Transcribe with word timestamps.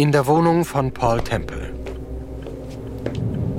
In 0.00 0.12
der 0.12 0.26
Wohnung 0.26 0.64
von 0.64 0.94
Paul 0.94 1.20
Temple. 1.20 1.74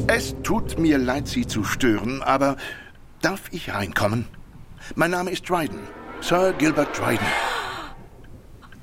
Es 0.08 0.34
tut 0.42 0.80
mir 0.80 0.98
leid, 0.98 1.28
Sie 1.28 1.46
zu 1.46 1.64
stören, 1.64 2.24
aber 2.24 2.58
darf 3.22 3.42
ich 3.52 3.72
reinkommen? 3.72 4.26
Mein 4.96 5.12
Name 5.12 5.30
ist 5.30 5.48
Dryden. 5.48 5.82
Sir 6.20 6.52
Gilbert 6.58 6.98
Dryden. 6.98 7.28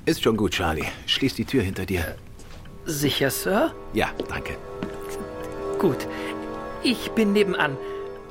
Ist 0.05 0.23
schon 0.23 0.37
gut, 0.37 0.53
Charlie. 0.53 0.85
Schließ 1.05 1.33
die 1.35 1.43
Tür 1.43 1.61
hinter 1.61 1.85
dir. 1.85 2.15
Sicher, 2.85 3.29
Sir? 3.29 3.73
Ja, 3.91 4.07
danke. 4.29 4.55
Gut. 5.79 6.07
Ich 6.81 7.11
bin 7.11 7.33
nebenan. 7.33 7.75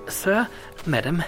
Sir, 0.07 0.49
Madam. 0.87 1.23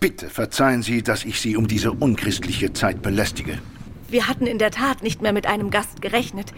Bitte 0.00 0.30
verzeihen 0.30 0.82
Sie, 0.82 1.04
dass 1.04 1.24
ich 1.24 1.40
Sie 1.40 1.56
um 1.56 1.68
diese 1.68 1.92
unchristliche 1.92 2.72
Zeit 2.72 3.02
belästige. 3.02 3.60
Wir 4.08 4.28
hatten 4.28 4.46
in 4.46 4.58
der 4.58 4.70
Tat 4.70 5.02
nicht 5.02 5.22
mehr 5.22 5.32
mit 5.32 5.46
einem 5.46 5.70
Gast 5.70 6.00
gerechnet. 6.00 6.52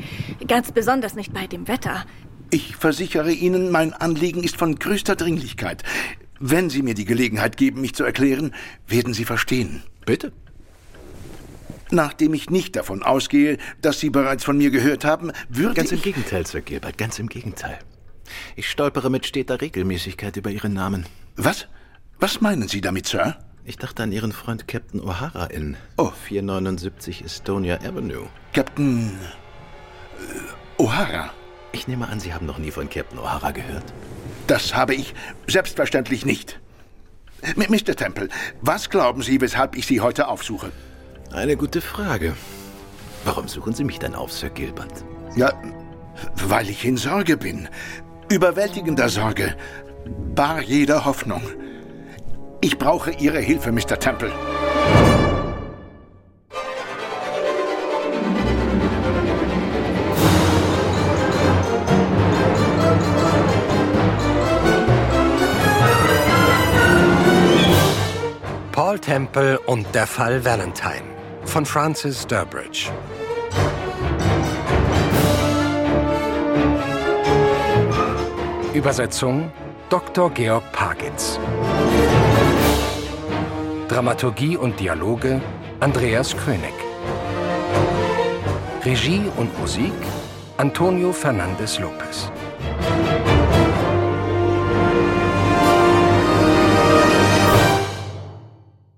Ganz 0.46 0.72
besonders 0.72 1.14
nicht 1.14 1.32
bei 1.32 1.46
dem 1.46 1.68
Wetter. 1.68 2.04
Ich 2.50 2.76
versichere 2.76 3.32
Ihnen, 3.32 3.70
mein 3.70 3.92
Anliegen 3.92 4.42
ist 4.42 4.56
von 4.56 4.78
größter 4.78 5.16
Dringlichkeit. 5.16 5.82
Wenn 6.40 6.70
Sie 6.70 6.82
mir 6.82 6.94
die 6.94 7.04
Gelegenheit 7.04 7.56
geben, 7.56 7.80
mich 7.80 7.94
zu 7.94 8.04
erklären, 8.04 8.54
werden 8.86 9.12
Sie 9.12 9.24
verstehen. 9.24 9.82
Bitte. 10.06 10.32
Nachdem 11.90 12.34
ich 12.34 12.50
nicht 12.50 12.76
davon 12.76 13.02
ausgehe, 13.02 13.58
dass 13.80 13.98
Sie 13.98 14.10
bereits 14.10 14.44
von 14.44 14.58
mir 14.58 14.70
gehört 14.70 15.04
haben, 15.04 15.32
würde 15.48 15.74
Ganz 15.74 15.90
im 15.90 15.98
ich... 15.98 16.04
Gegenteil, 16.04 16.46
Sir 16.46 16.60
Gilbert, 16.60 16.98
ganz 16.98 17.18
im 17.18 17.28
Gegenteil. 17.28 17.78
Ich 18.56 18.70
stolpere 18.70 19.10
mit 19.10 19.26
steter 19.26 19.60
Regelmäßigkeit 19.60 20.36
über 20.36 20.50
Ihren 20.50 20.74
Namen. 20.74 21.06
Was? 21.36 21.66
Was 22.20 22.40
meinen 22.40 22.68
Sie 22.68 22.80
damit, 22.80 23.06
Sir? 23.06 23.38
Ich 23.68 23.76
dachte 23.76 24.02
an 24.02 24.12
Ihren 24.12 24.32
Freund 24.32 24.66
Captain 24.66 24.98
O'Hara 24.98 25.50
in 25.50 25.76
Oh. 25.98 26.10
479 26.10 27.22
Estonia 27.22 27.76
Avenue. 27.76 28.26
Captain... 28.54 29.10
Äh, 30.78 30.82
O'Hara. 30.82 31.28
Ich 31.72 31.86
nehme 31.86 32.08
an, 32.08 32.18
Sie 32.18 32.32
haben 32.32 32.46
noch 32.46 32.56
nie 32.56 32.70
von 32.70 32.88
Captain 32.88 33.18
O'Hara 33.18 33.52
gehört. 33.52 33.84
Das 34.46 34.74
habe 34.74 34.94
ich 34.94 35.12
selbstverständlich 35.48 36.24
nicht. 36.24 36.58
Mr. 37.56 37.94
Temple, 37.94 38.30
was 38.62 38.88
glauben 38.88 39.20
Sie, 39.20 39.38
weshalb 39.38 39.76
ich 39.76 39.86
Sie 39.86 40.00
heute 40.00 40.28
aufsuche? 40.28 40.72
Eine 41.30 41.58
gute 41.58 41.82
Frage. 41.82 42.34
Warum 43.26 43.48
suchen 43.48 43.74
Sie 43.74 43.84
mich 43.84 43.98
dann 43.98 44.14
auf, 44.14 44.32
Sir 44.32 44.48
Gilbert? 44.48 45.04
Ja, 45.36 45.52
weil 46.46 46.70
ich 46.70 46.86
in 46.86 46.96
Sorge 46.96 47.36
bin. 47.36 47.68
Überwältigender 48.30 49.10
Sorge. 49.10 49.54
Bar 50.34 50.62
jeder 50.62 51.04
Hoffnung. 51.04 51.42
Ich 52.60 52.76
brauche 52.76 53.12
Ihre 53.12 53.38
Hilfe, 53.38 53.70
Mr. 53.70 53.98
Temple. 54.00 54.32
Paul 68.72 68.98
Temple 68.98 69.60
und 69.60 69.94
der 69.94 70.06
Fall 70.06 70.44
Valentine 70.44 71.04
von 71.44 71.64
Francis 71.64 72.26
Durbridge. 72.26 72.90
Übersetzung 78.74 79.52
Dr. 79.90 80.30
Georg 80.30 80.64
Pagitz. 80.72 81.38
Dramaturgie 83.88 84.58
und 84.58 84.78
Dialoge 84.78 85.40
Andreas 85.80 86.36
König. 86.36 86.74
Regie 88.84 89.22
und 89.38 89.58
Musik 89.58 89.94
Antonio 90.58 91.10
Fernandez 91.10 91.78
Lopez. 91.78 92.30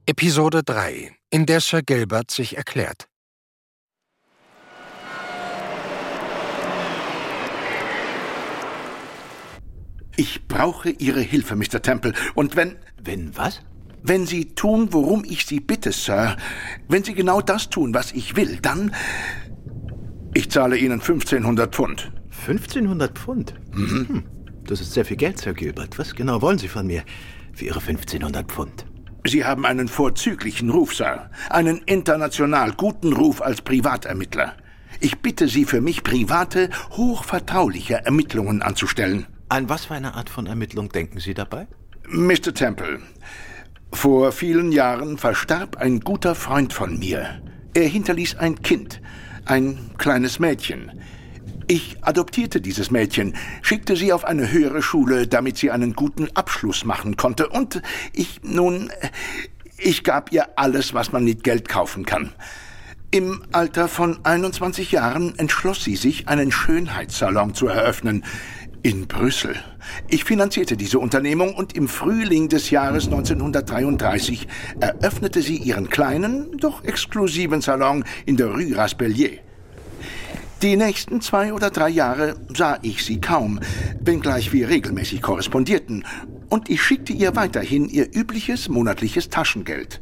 Episode 0.06 0.64
3, 0.64 1.12
in 1.30 1.46
der 1.46 1.60
Sir 1.60 1.82
Gilbert 1.82 2.32
sich 2.32 2.56
erklärt. 2.56 3.06
Ich 10.16 10.48
brauche 10.48 10.90
Ihre 10.90 11.20
Hilfe, 11.20 11.54
Mr. 11.54 11.80
Temple. 11.80 12.12
Und 12.34 12.56
wenn... 12.56 12.76
Wenn 13.02 13.36
was? 13.36 13.62
Wenn 14.02 14.26
Sie 14.26 14.54
tun, 14.54 14.88
worum 14.92 15.24
ich 15.24 15.46
Sie 15.46 15.60
bitte, 15.60 15.92
Sir, 15.92 16.36
wenn 16.88 17.04
Sie 17.04 17.14
genau 17.14 17.40
das 17.40 17.70
tun, 17.70 17.94
was 17.94 18.12
ich 18.12 18.36
will, 18.36 18.58
dann... 18.60 18.94
Ich 20.32 20.50
zahle 20.50 20.78
Ihnen 20.78 21.00
1500 21.00 21.74
Pfund. 21.74 22.12
1500 22.46 23.18
Pfund? 23.18 23.54
Hm. 23.72 24.24
Das 24.64 24.80
ist 24.80 24.92
sehr 24.92 25.04
viel 25.04 25.16
Geld, 25.16 25.38
Sir 25.38 25.52
Gilbert. 25.52 25.98
Was 25.98 26.14
genau 26.14 26.40
wollen 26.40 26.58
Sie 26.58 26.68
von 26.68 26.86
mir 26.86 27.02
für 27.52 27.64
Ihre 27.64 27.80
1500 27.80 28.50
Pfund? 28.50 28.86
Sie 29.26 29.44
haben 29.44 29.66
einen 29.66 29.88
vorzüglichen 29.88 30.70
Ruf, 30.70 30.94
Sir. 30.94 31.30
Einen 31.50 31.78
international 31.78 32.72
guten 32.72 33.12
Ruf 33.12 33.42
als 33.42 33.60
Privatermittler. 33.60 34.54
Ich 35.00 35.18
bitte 35.18 35.48
Sie 35.48 35.64
für 35.64 35.80
mich 35.80 36.02
private, 36.02 36.70
hochvertrauliche 36.92 38.04
Ermittlungen 38.04 38.62
anzustellen. 38.62 39.26
An 39.48 39.68
was 39.68 39.86
für 39.86 39.94
eine 39.94 40.14
Art 40.14 40.30
von 40.30 40.46
Ermittlung 40.46 40.90
denken 40.90 41.20
Sie 41.20 41.34
dabei? 41.34 41.66
Mr. 42.08 42.54
Temple, 42.54 43.00
vor 43.92 44.32
vielen 44.32 44.72
Jahren 44.72 45.18
verstarb 45.18 45.76
ein 45.76 46.00
guter 46.00 46.34
Freund 46.34 46.72
von 46.72 46.98
mir. 46.98 47.40
Er 47.74 47.86
hinterließ 47.86 48.36
ein 48.36 48.62
Kind, 48.62 49.00
ein 49.44 49.90
kleines 49.98 50.38
Mädchen. 50.38 50.92
Ich 51.66 51.98
adoptierte 52.00 52.60
dieses 52.60 52.90
Mädchen, 52.90 53.36
schickte 53.62 53.94
sie 53.94 54.12
auf 54.12 54.24
eine 54.24 54.50
höhere 54.50 54.82
Schule, 54.82 55.26
damit 55.26 55.56
sie 55.56 55.70
einen 55.70 55.94
guten 55.94 56.28
Abschluss 56.34 56.84
machen 56.84 57.16
konnte. 57.16 57.48
Und 57.48 57.82
ich, 58.12 58.40
nun, 58.42 58.90
ich 59.76 60.02
gab 60.02 60.32
ihr 60.32 60.58
alles, 60.58 60.94
was 60.94 61.12
man 61.12 61.24
mit 61.24 61.44
Geld 61.44 61.68
kaufen 61.68 62.04
kann. 62.04 62.32
Im 63.12 63.42
Alter 63.50 63.88
von 63.88 64.24
21 64.24 64.92
Jahren 64.92 65.36
entschloss 65.36 65.82
sie 65.82 65.96
sich, 65.96 66.28
einen 66.28 66.52
Schönheitssalon 66.52 67.54
zu 67.54 67.66
eröffnen. 67.66 68.24
In 68.82 69.06
Brüssel. 69.06 69.56
Ich 70.08 70.24
finanzierte 70.24 70.74
diese 70.74 70.98
Unternehmung 70.98 71.54
und 71.54 71.76
im 71.76 71.86
Frühling 71.86 72.48
des 72.48 72.70
Jahres 72.70 73.06
1933 73.06 74.48
eröffnete 74.80 75.42
sie 75.42 75.58
ihren 75.58 75.90
kleinen, 75.90 76.56
doch 76.56 76.82
exklusiven 76.84 77.60
Salon 77.60 78.04
in 78.24 78.38
der 78.38 78.46
Rue 78.46 78.74
Raspellier. 78.74 79.32
Die 80.62 80.76
nächsten 80.76 81.20
zwei 81.20 81.52
oder 81.52 81.68
drei 81.68 81.90
Jahre 81.90 82.36
sah 82.56 82.78
ich 82.80 83.04
sie 83.04 83.20
kaum, 83.20 83.60
wenngleich 84.00 84.52
wir 84.54 84.70
regelmäßig 84.70 85.20
korrespondierten, 85.20 86.06
und 86.48 86.70
ich 86.70 86.82
schickte 86.82 87.12
ihr 87.12 87.36
weiterhin 87.36 87.86
ihr 87.86 88.08
übliches 88.14 88.70
monatliches 88.70 89.28
Taschengeld. 89.28 90.00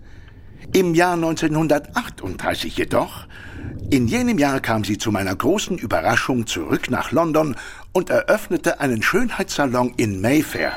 Im 0.72 0.94
Jahr 0.94 1.14
1938 1.14 2.76
jedoch, 2.76 3.26
in 3.90 4.06
jenem 4.06 4.38
Jahr 4.38 4.60
kam 4.60 4.84
sie 4.84 4.98
zu 4.98 5.10
meiner 5.10 5.34
großen 5.34 5.78
Überraschung 5.78 6.46
zurück 6.46 6.90
nach 6.90 7.10
London 7.10 7.56
und 7.92 8.10
eröffnete 8.10 8.80
einen 8.80 9.02
Schönheitssalon 9.02 9.94
in 9.96 10.20
Mayfair. 10.20 10.72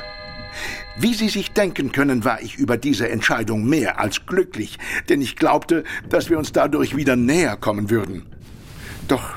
Wie 0.97 1.13
Sie 1.13 1.29
sich 1.29 1.51
denken 1.51 1.91
können, 1.91 2.23
war 2.23 2.41
ich 2.41 2.55
über 2.55 2.77
diese 2.77 3.09
Entscheidung 3.09 3.65
mehr 3.65 3.99
als 3.99 4.25
glücklich, 4.25 4.77
denn 5.09 5.21
ich 5.21 5.35
glaubte, 5.35 5.83
dass 6.09 6.29
wir 6.29 6.37
uns 6.37 6.51
dadurch 6.51 6.95
wieder 6.95 7.15
näher 7.15 7.57
kommen 7.57 7.89
würden. 7.89 8.25
Doch 9.07 9.35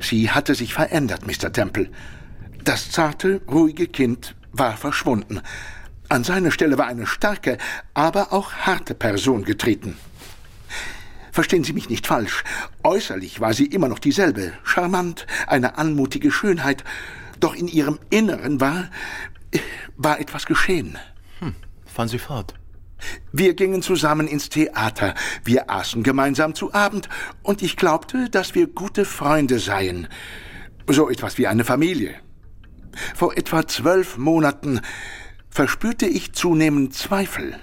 sie 0.00 0.30
hatte 0.30 0.54
sich 0.54 0.74
verändert, 0.74 1.26
Mr. 1.26 1.52
Temple. 1.52 1.88
Das 2.62 2.90
zarte, 2.90 3.40
ruhige 3.50 3.86
Kind 3.86 4.34
war 4.52 4.76
verschwunden. 4.76 5.40
An 6.10 6.24
seine 6.24 6.50
Stelle 6.50 6.76
war 6.76 6.86
eine 6.86 7.06
starke, 7.06 7.56
aber 7.94 8.32
auch 8.32 8.52
harte 8.52 8.94
Person 8.94 9.44
getreten. 9.44 9.96
Verstehen 11.34 11.64
Sie 11.64 11.72
mich 11.72 11.88
nicht 11.90 12.06
falsch. 12.06 12.44
Äußerlich 12.84 13.40
war 13.40 13.54
sie 13.54 13.66
immer 13.66 13.88
noch 13.88 13.98
dieselbe, 13.98 14.52
charmant, 14.62 15.26
eine 15.48 15.78
anmutige 15.78 16.30
Schönheit. 16.30 16.84
Doch 17.40 17.56
in 17.56 17.66
ihrem 17.66 17.98
Inneren 18.08 18.60
war, 18.60 18.88
war 19.96 20.20
etwas 20.20 20.46
geschehen. 20.46 20.96
Fahren 21.86 22.06
Sie 22.06 22.20
fort. 22.20 22.54
Wir 23.32 23.54
gingen 23.54 23.82
zusammen 23.82 24.28
ins 24.28 24.48
Theater, 24.48 25.16
wir 25.42 25.70
aßen 25.70 26.04
gemeinsam 26.04 26.54
zu 26.54 26.72
Abend, 26.72 27.08
und 27.42 27.62
ich 27.62 27.76
glaubte, 27.76 28.30
dass 28.30 28.54
wir 28.54 28.68
gute 28.68 29.04
Freunde 29.04 29.58
seien. 29.58 30.06
So 30.86 31.10
etwas 31.10 31.36
wie 31.36 31.48
eine 31.48 31.64
Familie. 31.64 32.14
Vor 33.16 33.36
etwa 33.36 33.66
zwölf 33.66 34.18
Monaten 34.18 34.82
verspürte 35.50 36.06
ich 36.06 36.32
zunehmend 36.32 36.94
Zweifel. 36.94 37.58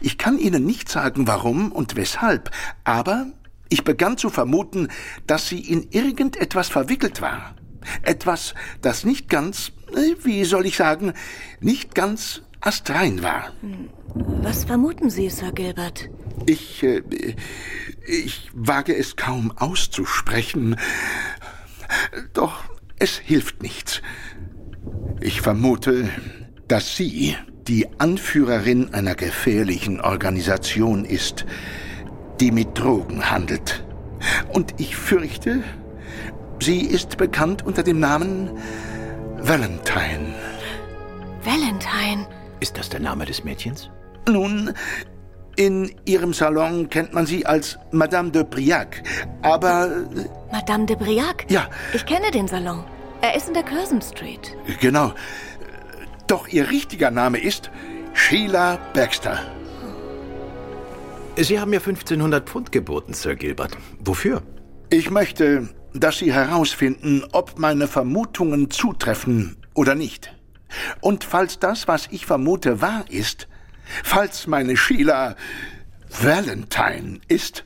Ich 0.00 0.18
kann 0.18 0.38
Ihnen 0.38 0.64
nicht 0.64 0.88
sagen, 0.88 1.26
warum 1.26 1.72
und 1.72 1.96
weshalb, 1.96 2.50
aber 2.84 3.26
ich 3.70 3.84
begann 3.84 4.18
zu 4.18 4.30
vermuten, 4.30 4.88
dass 5.26 5.48
sie 5.48 5.60
in 5.60 5.88
irgendetwas 5.90 6.68
verwickelt 6.68 7.22
war. 7.22 7.54
Etwas, 8.02 8.54
das 8.82 9.04
nicht 9.04 9.30
ganz, 9.30 9.72
äh, 9.94 10.16
wie 10.24 10.44
soll 10.44 10.66
ich 10.66 10.76
sagen, 10.76 11.14
nicht 11.60 11.94
ganz 11.94 12.42
astrein 12.60 13.22
war. 13.22 13.52
Was 14.14 14.64
vermuten 14.64 15.08
Sie, 15.08 15.30
Sir 15.30 15.52
Gilbert? 15.52 16.10
Ich, 16.46 16.82
äh, 16.82 17.02
ich 18.06 18.50
wage 18.52 18.94
es 18.94 19.16
kaum 19.16 19.52
auszusprechen. 19.56 20.76
Doch 22.34 22.64
es 22.98 23.18
hilft 23.18 23.62
nichts. 23.62 24.02
Ich 25.20 25.40
vermute, 25.40 26.10
dass 26.66 26.96
sie 26.96 27.36
die 27.70 27.86
Anführerin 27.98 28.92
einer 28.94 29.14
gefährlichen 29.14 30.00
Organisation 30.00 31.04
ist, 31.04 31.46
die 32.40 32.50
mit 32.50 32.76
Drogen 32.76 33.30
handelt. 33.30 33.84
Und 34.48 34.74
ich 34.78 34.96
fürchte, 34.96 35.62
sie 36.60 36.80
ist 36.80 37.16
bekannt 37.16 37.64
unter 37.64 37.84
dem 37.84 38.00
Namen 38.00 38.50
Valentine. 39.38 40.34
Valentine? 41.44 42.26
Ist 42.58 42.76
das 42.76 42.88
der 42.88 42.98
Name 42.98 43.24
des 43.24 43.44
Mädchens? 43.44 43.88
Nun, 44.28 44.74
in 45.54 45.94
ihrem 46.06 46.34
Salon 46.34 46.90
kennt 46.90 47.14
man 47.14 47.24
sie 47.24 47.46
als 47.46 47.78
Madame 47.92 48.32
de 48.32 48.42
Briac, 48.42 49.00
aber... 49.42 50.08
Madame 50.50 50.86
de 50.86 50.96
Briac? 50.96 51.46
Ja. 51.48 51.68
Ich 51.92 52.04
kenne 52.04 52.32
den 52.32 52.48
Salon. 52.48 52.82
Er 53.22 53.36
ist 53.36 53.46
in 53.46 53.54
der 53.54 53.62
Curzon 53.62 54.02
Street. 54.02 54.56
Genau. 54.80 55.12
Doch 56.30 56.46
ihr 56.46 56.70
richtiger 56.70 57.10
Name 57.10 57.38
ist 57.38 57.72
Sheila 58.14 58.76
Baxter. 58.94 59.40
Sie 61.36 61.58
haben 61.58 61.70
mir 61.70 61.80
1500 61.80 62.48
Pfund 62.48 62.70
geboten, 62.70 63.14
Sir 63.14 63.34
Gilbert. 63.34 63.76
Wofür? 63.98 64.40
Ich 64.90 65.10
möchte, 65.10 65.70
dass 65.92 66.18
Sie 66.18 66.32
herausfinden, 66.32 67.24
ob 67.32 67.58
meine 67.58 67.88
Vermutungen 67.88 68.70
zutreffen 68.70 69.56
oder 69.74 69.96
nicht. 69.96 70.32
Und 71.00 71.24
falls 71.24 71.58
das, 71.58 71.88
was 71.88 72.06
ich 72.12 72.26
vermute, 72.26 72.80
wahr 72.80 73.06
ist, 73.08 73.48
falls 74.04 74.46
meine 74.46 74.76
Sheila 74.76 75.34
Valentine 76.10 77.18
ist, 77.26 77.64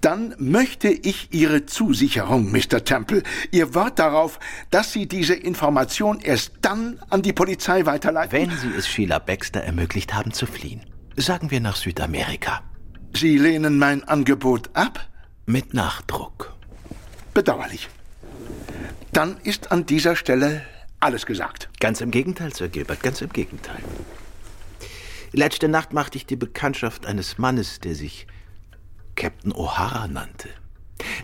dann 0.00 0.34
möchte 0.38 0.88
ich 0.88 1.28
Ihre 1.32 1.66
Zusicherung, 1.66 2.50
Mr. 2.50 2.84
Temple, 2.84 3.22
Ihr 3.50 3.74
Wort 3.74 3.98
darauf, 3.98 4.38
dass 4.70 4.92
Sie 4.92 5.06
diese 5.06 5.34
Information 5.34 6.20
erst 6.20 6.52
dann 6.62 7.00
an 7.10 7.22
die 7.22 7.32
Polizei 7.32 7.86
weiterleiten. 7.86 8.32
Wenn 8.32 8.56
Sie 8.56 8.70
es 8.76 8.88
Sheila 8.88 9.18
Baxter 9.18 9.62
ermöglicht 9.62 10.14
haben 10.14 10.32
zu 10.32 10.46
fliehen, 10.46 10.82
sagen 11.16 11.50
wir 11.50 11.60
nach 11.60 11.76
Südamerika. 11.76 12.62
Sie 13.14 13.36
lehnen 13.38 13.78
mein 13.78 14.04
Angebot 14.04 14.70
ab? 14.74 15.08
Mit 15.46 15.74
Nachdruck. 15.74 16.54
Bedauerlich. 17.34 17.88
Dann 19.12 19.36
ist 19.42 19.72
an 19.72 19.84
dieser 19.86 20.14
Stelle 20.14 20.62
alles 21.00 21.26
gesagt. 21.26 21.68
Ganz 21.80 22.00
im 22.00 22.10
Gegenteil, 22.10 22.54
Sir 22.54 22.68
Gilbert, 22.68 23.02
ganz 23.02 23.20
im 23.20 23.30
Gegenteil. 23.30 23.80
Letzte 25.32 25.68
Nacht 25.68 25.92
machte 25.92 26.18
ich 26.18 26.26
die 26.26 26.36
Bekanntschaft 26.36 27.06
eines 27.06 27.38
Mannes, 27.38 27.80
der 27.80 27.94
sich 27.94 28.26
Captain 29.20 29.52
O'Hara 29.52 30.08
nannte. 30.08 30.48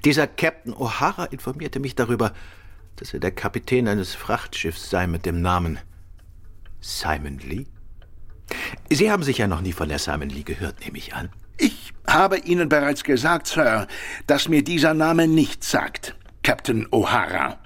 Dieser 0.05 0.27
Captain 0.27 0.75
O'Hara 0.75 1.33
informierte 1.33 1.81
mich 1.81 1.95
darüber, 1.95 2.35
dass 2.97 3.15
er 3.15 3.21
der 3.21 3.31
Kapitän 3.31 3.89
eines 3.89 4.15
Frachtschiffs 4.15 4.91
sei 4.91 5.07
mit 5.07 5.25
dem 5.25 5.41
Namen 5.41 5.79
Simon 6.83 7.39
Lee. 7.39 7.65
Sie 8.91 9.11
haben 9.11 9.23
sicher 9.23 9.47
noch 9.47 9.63
nie 9.63 9.73
von 9.73 9.89
der 9.89 9.99
Simon 9.99 10.29
Lee 10.29 10.43
gehört, 10.43 10.81
nehme 10.81 10.99
ich 10.99 11.15
an. 11.15 11.31
Ich 11.57 11.95
habe 12.07 12.37
Ihnen 12.37 12.69
bereits 12.69 13.03
gesagt, 13.03 13.47
Sir, 13.47 13.87
dass 14.27 14.47
mir 14.51 14.63
dieser 14.63 14.93
Name 14.93 15.27
nichts 15.27 15.71
sagt. 15.71 16.17
Captain 16.43 16.87
O'Hara. 16.89 17.57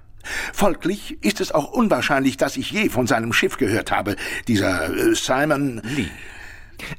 Folglich 0.53 1.19
ist 1.25 1.41
es 1.41 1.51
auch 1.51 1.73
unwahrscheinlich, 1.73 2.37
dass 2.37 2.57
ich 2.57 2.71
je 2.71 2.89
von 2.89 3.09
seinem 3.09 3.33
Schiff 3.33 3.57
gehört 3.57 3.91
habe. 3.91 4.15
Dieser 4.47 4.95
äh, 4.95 5.13
Simon 5.17 5.83
Lee. 5.83 6.07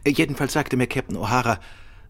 Jedenfalls 0.05 0.51
sagte 0.51 0.75
mir 0.75 0.87
Captain 0.87 1.15
O'Hara, 1.15 1.59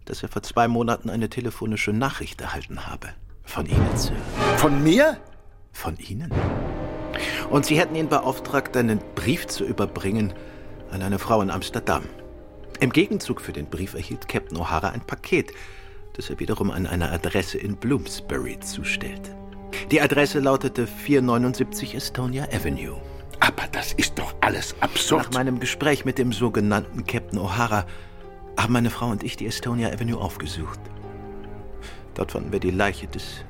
dass 0.06 0.24
er 0.24 0.30
vor 0.30 0.44
zwei 0.44 0.68
Monaten 0.68 1.10
eine 1.10 1.30
telefonische 1.30 1.94
Nachricht 1.94 2.42
erhalten 2.42 2.88
habe. 2.88 3.10
Von 3.44 3.66
Ihnen, 3.66 3.98
Sir. 3.98 4.16
Von 4.58 4.84
mir? 4.84 5.18
Von 5.72 5.98
Ihnen? 5.98 6.32
Und 7.50 7.66
Sie 7.66 7.80
hätten 7.80 7.96
ihn 7.96 8.10
beauftragt, 8.10 8.76
einen 8.78 9.02
Brief 9.16 9.48
zu 9.48 9.66
überbringen 9.66 10.34
an 10.92 11.02
eine 11.02 11.20
Frau 11.20 11.42
in 11.42 11.50
Amsterdam. 11.50 12.04
Im 12.80 12.92
Gegenzug 12.92 13.42
für 13.42 13.54
den 13.54 13.68
Brief 13.68 13.94
erhielt 13.94 14.28
Captain 14.28 14.58
O'Hara 14.58 14.92
ein 14.92 15.02
Paket, 15.02 15.54
das 16.14 16.30
er 16.30 16.40
wiederum 16.40 16.72
an 16.72 16.88
eine 16.88 17.12
Adresse 17.12 17.58
in 17.58 17.76
Bloomsbury 17.76 18.60
zustellte. 18.60 19.36
Die 19.92 20.02
Adresse 20.02 20.40
lautete 20.40 20.88
479 20.88 21.96
Estonia 21.96 22.46
Avenue. 22.46 23.00
Aber 23.40 23.68
das 23.72 23.94
ist 23.94 24.20
doch 24.20 24.34
alles 24.42 24.76
absurd. 24.82 25.24
Nach 25.26 25.34
meinem 25.34 25.60
Gespräch 25.60 26.06
mit 26.06 26.18
dem 26.18 26.32
sogenannten 26.32 27.06
Captain 27.06 27.40
O'Hara 27.40 27.86
haben 28.58 28.74
meine 28.74 28.90
Frau 28.90 29.10
und 29.10 29.24
ich 29.24 29.36
die 29.38 29.48
Estonia 29.48 29.90
Avenue 29.90 30.20
aufgesucht. 30.20 30.80
Dort 32.14 32.32
fanden 32.32 32.52
wir 32.52 32.60
die 32.60 32.72
Leiche 32.72 33.08
des 33.08 33.44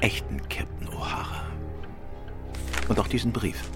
echten 0.00 0.38
Captain 0.48 0.88
O'Hara. 0.88 1.42
Und 2.88 2.98
auch 2.98 3.08
diesen 3.08 3.32
Brief. 3.32 3.70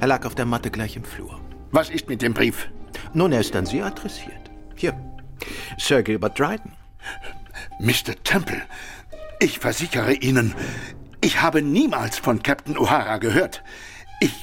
Er 0.00 0.08
lag 0.08 0.24
auf 0.24 0.34
der 0.34 0.46
Matte 0.46 0.70
gleich 0.70 0.96
im 0.96 1.04
Flur. 1.04 1.40
Was 1.70 1.90
ist 1.90 2.08
mit 2.08 2.22
dem 2.22 2.34
Brief? 2.34 2.68
Nun, 3.12 3.32
er 3.32 3.40
ist 3.40 3.54
an 3.54 3.66
Sie 3.66 3.82
adressiert. 3.82 4.50
Hier. 4.74 4.94
Sir 5.78 6.02
Gilbert 6.02 6.38
Dryden. 6.38 6.72
Mr. 7.78 8.14
Temple, 8.24 8.62
ich 9.40 9.58
versichere 9.58 10.14
Ihnen, 10.14 10.54
ich 11.20 11.40
habe 11.42 11.62
niemals 11.62 12.18
von 12.18 12.42
Captain 12.42 12.76
O'Hara 12.76 13.18
gehört. 13.18 13.62
Ich, 14.20 14.34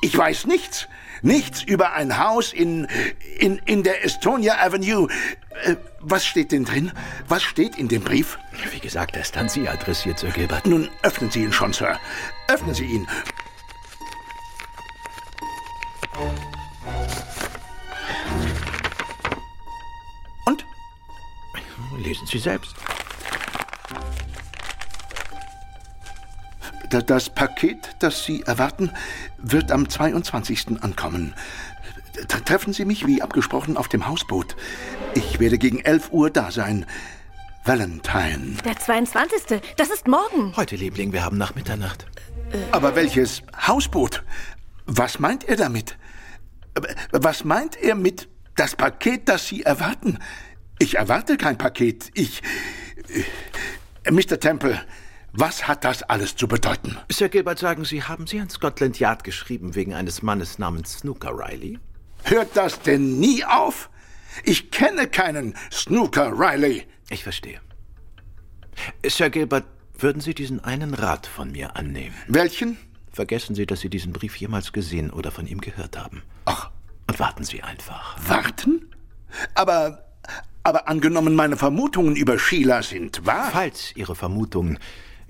ich 0.00 0.16
weiß 0.16 0.46
nichts. 0.46 0.88
Nichts 1.22 1.62
über 1.62 1.92
ein 1.92 2.18
Haus 2.18 2.52
in, 2.52 2.86
in, 3.38 3.58
in 3.66 3.82
der 3.82 4.04
Estonia 4.04 4.58
Avenue. 4.58 5.08
Äh, 5.64 5.76
was 6.00 6.24
steht 6.24 6.52
denn 6.52 6.64
drin? 6.64 6.92
Was 7.28 7.42
steht 7.42 7.76
in 7.76 7.88
dem 7.88 8.02
Brief? 8.02 8.38
Wie 8.72 8.80
gesagt, 8.80 9.16
er 9.16 9.22
ist 9.22 9.36
an 9.36 9.48
Sie 9.48 9.68
adressiert, 9.68 10.18
Sir 10.18 10.30
Gilbert. 10.30 10.66
Nun, 10.66 10.88
öffnen 11.02 11.30
Sie 11.30 11.42
ihn 11.42 11.52
schon, 11.52 11.72
Sir. 11.72 11.98
Öffnen 12.48 12.74
Sie 12.74 12.84
ihn. 12.84 13.06
Und? 20.46 20.64
Lesen 21.98 22.26
Sie 22.26 22.38
selbst. 22.38 22.74
Das 26.90 27.30
Paket, 27.30 27.94
das 28.00 28.24
Sie 28.24 28.42
erwarten, 28.42 28.90
wird 29.38 29.70
am 29.70 29.88
22. 29.88 30.82
ankommen. 30.82 31.34
Treffen 32.44 32.72
Sie 32.72 32.84
mich 32.84 33.06
wie 33.06 33.22
abgesprochen 33.22 33.76
auf 33.76 33.86
dem 33.86 34.08
Hausboot. 34.08 34.56
Ich 35.14 35.38
werde 35.38 35.56
gegen 35.56 35.78
11 35.78 36.10
Uhr 36.10 36.30
da 36.30 36.50
sein. 36.50 36.84
Valentine. 37.64 38.56
Der 38.64 38.76
22. 38.76 39.60
Das 39.76 39.90
ist 39.90 40.08
morgen. 40.08 40.56
Heute, 40.56 40.74
Liebling, 40.74 41.12
wir 41.12 41.22
haben 41.24 41.38
nach 41.38 41.54
Mitternacht. 41.54 42.06
Aber 42.72 42.96
welches 42.96 43.42
Hausboot? 43.68 44.24
Was 44.86 45.20
meint 45.20 45.44
er 45.44 45.56
damit? 45.56 45.96
Was 47.12 47.44
meint 47.44 47.76
er 47.76 47.94
mit 47.94 48.28
das 48.56 48.74
Paket, 48.74 49.28
das 49.28 49.46
Sie 49.46 49.62
erwarten? 49.62 50.18
Ich 50.80 50.96
erwarte 50.96 51.36
kein 51.36 51.56
Paket. 51.56 52.10
Ich. 52.14 52.42
Mr. 54.10 54.40
Temple, 54.40 54.80
was 55.32 55.68
hat 55.68 55.84
das 55.84 56.02
alles 56.02 56.34
zu 56.34 56.48
bedeuten? 56.48 56.96
Sir 57.10 57.28
Gilbert, 57.28 57.58
sagen 57.58 57.84
Sie, 57.84 58.02
haben 58.02 58.26
Sie 58.26 58.40
an 58.40 58.50
Scotland 58.50 58.98
Yard 58.98 59.22
geschrieben 59.24 59.74
wegen 59.74 59.94
eines 59.94 60.22
Mannes 60.22 60.58
namens 60.58 60.98
Snooker 60.98 61.30
Riley? 61.32 61.78
Hört 62.24 62.56
das 62.56 62.80
denn 62.80 63.18
nie 63.20 63.44
auf? 63.44 63.90
Ich 64.44 64.70
kenne 64.70 65.06
keinen 65.06 65.54
Snooker 65.70 66.32
Riley. 66.32 66.86
Ich 67.10 67.22
verstehe. 67.22 67.60
Sir 69.06 69.30
Gilbert, 69.30 69.66
würden 69.98 70.20
Sie 70.20 70.34
diesen 70.34 70.64
einen 70.64 70.94
Rat 70.94 71.26
von 71.26 71.52
mir 71.52 71.76
annehmen? 71.76 72.14
Welchen? 72.26 72.78
Vergessen 73.12 73.54
Sie, 73.54 73.66
dass 73.66 73.80
Sie 73.80 73.90
diesen 73.90 74.12
Brief 74.12 74.36
jemals 74.36 74.72
gesehen 74.72 75.10
oder 75.10 75.30
von 75.30 75.46
ihm 75.46 75.60
gehört 75.60 75.98
haben. 75.98 76.22
Ach. 76.44 76.70
Und 77.06 77.18
warten 77.18 77.44
Sie 77.44 77.62
einfach. 77.62 78.16
Warten? 78.28 78.90
Aber. 79.54 80.06
Aber 80.62 80.88
angenommen, 80.88 81.34
meine 81.34 81.56
Vermutungen 81.56 82.16
über 82.16 82.38
Sheila 82.38 82.82
sind 82.82 83.24
wahr. 83.24 83.48
Falls 83.50 83.96
Ihre 83.96 84.14
Vermutungen 84.14 84.78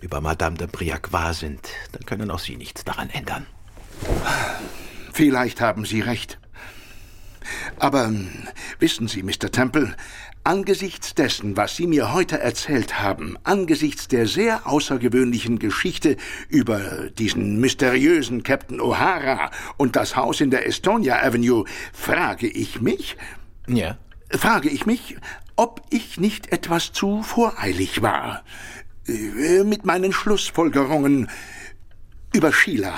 über 0.00 0.20
Madame 0.20 0.56
de 0.56 0.66
Briac 0.66 1.12
wahr 1.12 1.34
sind, 1.34 1.68
dann 1.92 2.04
können 2.06 2.30
auch 2.30 2.38
Sie 2.38 2.56
nichts 2.56 2.84
daran 2.84 3.10
ändern. 3.10 3.46
Vielleicht 5.12 5.60
haben 5.60 5.84
Sie 5.84 6.00
recht. 6.00 6.38
Aber 7.78 8.12
wissen 8.78 9.08
Sie, 9.08 9.22
Mr. 9.22 9.50
Temple, 9.50 9.94
angesichts 10.44 11.14
dessen, 11.14 11.56
was 11.56 11.76
Sie 11.76 11.86
mir 11.86 12.12
heute 12.12 12.38
erzählt 12.38 13.00
haben, 13.00 13.36
angesichts 13.44 14.08
der 14.08 14.26
sehr 14.26 14.66
außergewöhnlichen 14.66 15.58
Geschichte 15.58 16.16
über 16.48 17.10
diesen 17.10 17.60
mysteriösen 17.60 18.42
Captain 18.42 18.80
O'Hara 18.80 19.50
und 19.76 19.96
das 19.96 20.16
Haus 20.16 20.40
in 20.40 20.50
der 20.50 20.66
Estonia 20.66 21.22
Avenue, 21.22 21.64
frage 21.92 22.48
ich 22.48 22.80
mich, 22.80 23.16
Ja? 23.66 23.98
frage 24.30 24.68
ich 24.68 24.86
mich, 24.86 25.16
ob 25.56 25.82
ich 25.90 26.18
nicht 26.20 26.52
etwas 26.52 26.92
zu 26.92 27.22
voreilig 27.22 28.00
war 28.00 28.44
mit 29.64 29.84
meinen 29.84 30.12
Schlussfolgerungen 30.12 31.28
über 32.34 32.52
Sheila. 32.52 32.94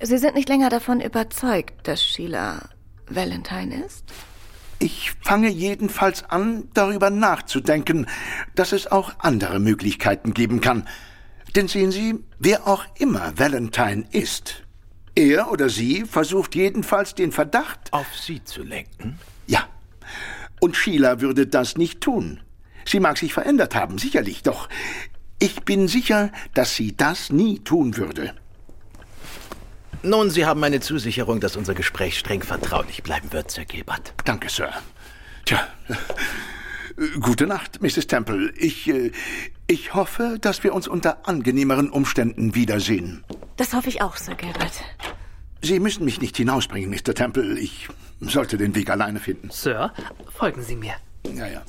Sie 0.00 0.18
sind 0.18 0.34
nicht 0.34 0.48
länger 0.48 0.68
davon 0.68 1.00
überzeugt, 1.00 1.86
dass 1.88 2.04
Sheila 2.04 2.68
Valentine 3.08 3.84
ist? 3.84 4.04
Ich 4.78 5.12
fange 5.22 5.48
jedenfalls 5.48 6.22
an, 6.24 6.68
darüber 6.72 7.10
nachzudenken, 7.10 8.06
dass 8.54 8.72
es 8.72 8.86
auch 8.86 9.12
andere 9.18 9.58
Möglichkeiten 9.58 10.34
geben 10.34 10.60
kann. 10.60 10.86
Denn 11.56 11.66
sehen 11.66 11.90
Sie, 11.90 12.14
wer 12.38 12.66
auch 12.68 12.84
immer 12.98 13.32
Valentine 13.36 14.04
ist, 14.12 14.62
er 15.18 15.50
oder 15.50 15.68
sie 15.68 16.04
versucht 16.04 16.54
jedenfalls 16.54 17.16
den 17.16 17.32
Verdacht 17.32 17.92
auf 17.92 18.06
Sie 18.14 18.44
zu 18.44 18.62
lenken. 18.62 19.18
Ja. 19.48 19.66
Und 20.60 20.76
Sheila 20.76 21.20
würde 21.20 21.48
das 21.48 21.76
nicht 21.76 22.00
tun. 22.00 22.40
Sie 22.84 23.00
mag 23.00 23.18
sich 23.18 23.34
verändert 23.34 23.74
haben, 23.74 23.98
sicherlich, 23.98 24.44
doch 24.44 24.68
ich 25.38 25.62
bin 25.62 25.88
sicher, 25.88 26.30
dass 26.54 26.74
sie 26.74 26.96
das 26.96 27.30
nie 27.30 27.60
tun 27.60 27.96
würde. 27.96 28.34
Nun, 30.02 30.30
Sie 30.30 30.46
haben 30.46 30.60
meine 30.60 30.80
Zusicherung, 30.80 31.40
dass 31.40 31.56
unser 31.56 31.74
Gespräch 31.74 32.18
streng 32.18 32.42
vertraulich 32.42 33.02
bleiben 33.02 33.32
wird, 33.32 33.50
Sir 33.50 33.64
Gilbert. 33.64 34.14
Danke, 34.24 34.48
Sir. 34.48 34.72
Tja, 35.44 35.66
gute 37.20 37.46
Nacht, 37.46 37.82
Mrs. 37.82 38.06
Temple. 38.06 38.52
Ich, 38.56 38.88
äh, 38.88 39.10
ich 39.66 39.94
hoffe, 39.94 40.38
dass 40.40 40.62
wir 40.62 40.72
uns 40.72 40.86
unter 40.86 41.26
angenehmeren 41.28 41.90
Umständen 41.90 42.54
wiedersehen. 42.54 43.24
Das 43.56 43.74
hoffe 43.74 43.88
ich 43.88 44.00
auch, 44.00 44.16
Sir 44.16 44.34
Gilbert. 44.36 44.72
Sie 45.62 45.80
müssen 45.80 46.04
mich 46.04 46.20
nicht 46.20 46.36
hinausbringen, 46.36 46.90
Mr. 46.90 47.14
Temple. 47.14 47.58
Ich 47.58 47.88
sollte 48.20 48.56
den 48.56 48.74
Weg 48.76 48.90
alleine 48.90 49.18
finden. 49.18 49.50
Sir, 49.50 49.92
folgen 50.32 50.62
Sie 50.62 50.76
mir. 50.76 50.94
Ja, 51.34 51.46
ja. 51.48 51.62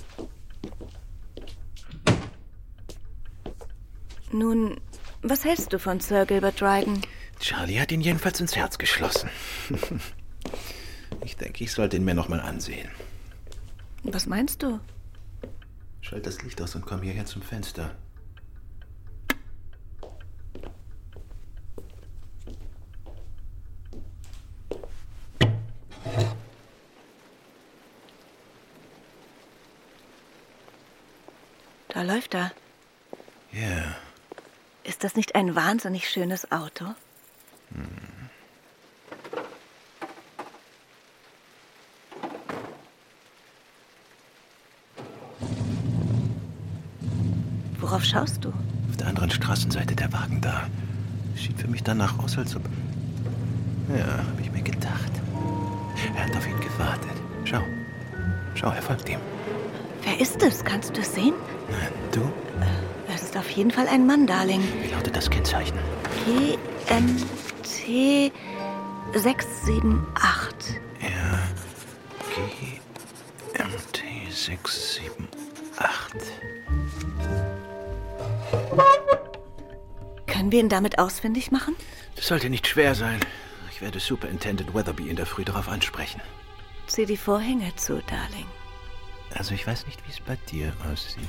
Nun, 4.32 4.80
was 5.22 5.44
hältst 5.44 5.74
du 5.74 5.80
von 5.80 6.00
Sir 6.00 6.26
Gilbert 6.26 6.62
Dryden? 6.62 7.02
Charlie 7.40 7.80
hat 7.80 7.92
ihn 7.92 8.02
jedenfalls 8.02 8.40
ins 8.40 8.56
Herz 8.56 8.78
geschlossen. 8.78 9.30
ich 11.24 11.36
denke, 11.36 11.64
ich 11.64 11.72
sollte 11.72 11.98
ihn 11.98 12.06
mir 12.06 12.14
noch 12.14 12.28
mal 12.28 12.40
ansehen. 12.40 12.90
Was 14.04 14.28
meinst 14.28 14.62
du? 14.62 14.80
Schalt 16.02 16.26
das 16.26 16.42
Licht 16.42 16.62
aus 16.62 16.76
und 16.76 16.86
komm 16.86 17.02
hierher 17.02 17.26
zum 17.26 17.42
Fenster. 17.42 17.96
Da 31.90 32.04
läuft 32.04 32.34
er. 32.36 32.52
Ja. 33.52 33.60
Yeah. 33.60 34.09
Ist 34.90 35.04
das 35.04 35.16
nicht 35.16 35.36
ein 35.36 35.56
wahnsinnig 35.56 36.10
schönes 36.10 36.52
Auto? 36.52 36.86
Hm. 37.70 37.86
Worauf 47.80 48.04
schaust 48.04 48.44
du? 48.44 48.50
Auf 48.50 48.98
der 48.98 49.06
anderen 49.06 49.30
Straßenseite 49.30 49.96
der 49.96 50.12
Wagen 50.12 50.42
da. 50.42 50.68
Sieht 51.36 51.60
für 51.60 51.68
mich 51.68 51.84
danach 51.84 52.18
aus, 52.18 52.40
als 52.40 52.56
ob. 52.56 52.64
Ja, 53.96 54.06
habe 54.06 54.42
ich 54.42 54.52
mir 54.52 54.64
gedacht. 54.64 55.12
Er 56.16 56.26
hat 56.26 56.36
auf 56.36 56.48
ihn 56.48 56.60
gewartet. 56.62 57.22
Schau. 57.46 57.62
Schau, 58.56 58.72
er 58.72 58.82
folgt 58.82 59.08
ihm. 59.08 59.20
Wer 60.02 60.20
ist 60.20 60.42
es? 60.42 60.64
Kannst 60.64 60.98
du 60.98 61.02
es 61.02 61.14
sehen? 61.14 61.36
Nein, 61.70 61.92
du? 62.12 62.22
Es 62.62 62.99
ist 63.30 63.38
auf 63.38 63.50
jeden 63.52 63.70
Fall 63.70 63.88
ein 63.88 64.08
Mann, 64.08 64.26
Darling. 64.26 64.64
Wie 64.82 64.92
lautet 64.92 65.16
das 65.16 65.30
Kennzeichen? 65.30 65.78
GMT 66.26 68.32
678. 69.14 70.80
Ja. 71.00 71.40
GMT 73.54 74.04
678. 74.32 75.30
Können 80.26 80.52
wir 80.52 80.60
ihn 80.60 80.70
damit 80.70 80.98
ausfindig 80.98 81.52
machen? 81.52 81.76
Das 82.16 82.28
sollte 82.28 82.50
nicht 82.50 82.66
schwer 82.66 82.96
sein. 82.96 83.20
Ich 83.72 83.82
werde 83.82 84.00
Superintendent 84.00 84.74
Weatherby 84.74 85.08
in 85.08 85.16
der 85.16 85.28
Früh 85.28 85.46
darauf 85.46 85.70
ansprechen. 85.70 86.20
Zieh 86.88 87.06
die 87.06 87.18
Vorhänge 87.18 87.76
zu, 87.76 88.02
Darling. 88.08 88.48
Also 89.36 89.54
ich 89.54 89.68
weiß 89.68 89.86
nicht, 89.86 90.04
wie 90.08 90.12
es 90.12 90.20
bei 90.20 90.36
dir 90.50 90.74
aussieht. 90.92 91.28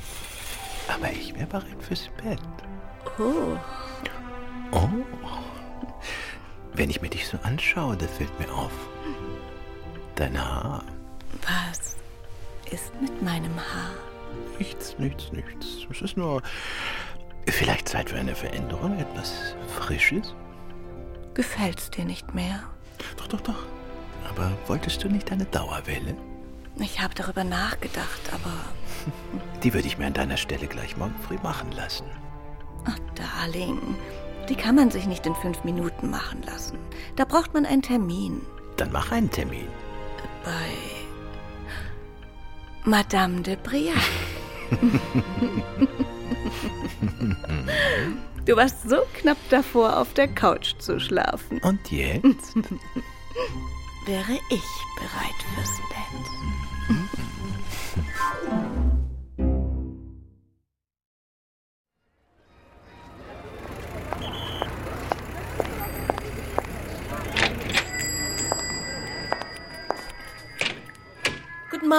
Aber 0.91 1.13
ich 1.13 1.35
wäre 1.35 1.47
bereit 1.47 1.81
fürs 1.81 2.09
Bett. 2.23 2.39
Oh. 3.19 3.57
Oh. 4.73 4.89
Wenn 6.75 6.91
ich 6.91 7.01
mir 7.01 7.09
dich 7.09 7.27
so 7.29 7.39
anschaue, 7.43 7.97
da 7.97 8.07
fällt 8.07 8.39
mir 8.39 8.53
auf. 8.53 8.73
Dein 10.17 10.39
Haar. 10.39 10.83
Was 11.43 11.97
ist 12.71 12.93
mit 13.01 13.23
meinem 13.23 13.57
Haar? 13.57 13.93
Nichts, 14.59 14.99
nichts, 14.99 15.33
nichts. 15.33 15.87
Es 15.91 16.03
ist 16.03 16.17
nur 16.17 16.43
vielleicht 17.47 17.89
Zeit 17.89 18.11
für 18.11 18.17
eine 18.17 18.35
Veränderung, 18.35 18.99
etwas 18.99 19.55
Frisches. 19.79 20.35
Gefällt's 21.35 21.91
dir 21.91 22.05
nicht 22.05 22.35
mehr? 22.35 22.63
Doch, 23.17 23.29
doch, 23.29 23.41
doch. 23.41 23.67
Aber 24.29 24.53
wolltest 24.67 25.03
du 25.03 25.09
nicht 25.09 25.31
eine 25.33 25.45
Dauerwelle? 25.47 26.17
Ich 26.81 27.01
habe 27.01 27.15
darüber 27.15 27.45
nachgedacht, 27.45 28.21
aber. 28.33 28.53
Die 29.63 29.73
würde 29.75 29.87
ich 29.87 29.99
mir 29.99 30.07
an 30.07 30.15
deiner 30.15 30.37
Stelle 30.37 30.67
gleich 30.67 30.97
morgen 30.97 31.15
früh 31.27 31.37
machen 31.43 31.71
lassen. 31.73 32.07
Ach, 32.87 32.99
Darling, 33.15 33.97
die 34.49 34.55
kann 34.57 34.75
man 34.75 34.91
sich 34.91 35.07
nicht 35.07 35.27
in 35.27 35.35
fünf 35.37 35.63
Minuten 35.65 36.11
machen 36.11 36.43
lassen. 36.43 36.79
Da 37.17 37.25
braucht 37.25 37.55
man 37.55 37.67
einen 37.67 37.83
Termin. 37.83 38.41
Dann 38.77 38.91
mach 38.91 39.13
einen 39.13 39.31
Termin. 39.31 39.69
Bei 40.45 40.51
Madame 42.85 43.43
de 43.43 43.57
Briac. 43.57 43.95
du 48.47 48.57
warst 48.57 48.89
so 48.89 48.97
knapp 49.21 49.37
davor, 49.51 49.99
auf 49.99 50.15
der 50.15 50.29
Couch 50.29 50.75
zu 50.79 50.99
schlafen. 50.99 51.61
Und 51.63 51.91
jetzt? 51.91 52.57
Wäre 54.07 54.33
ich 54.49 54.65
bereit 54.97 55.37
fürs 55.55 55.77
Bett. 55.91 56.25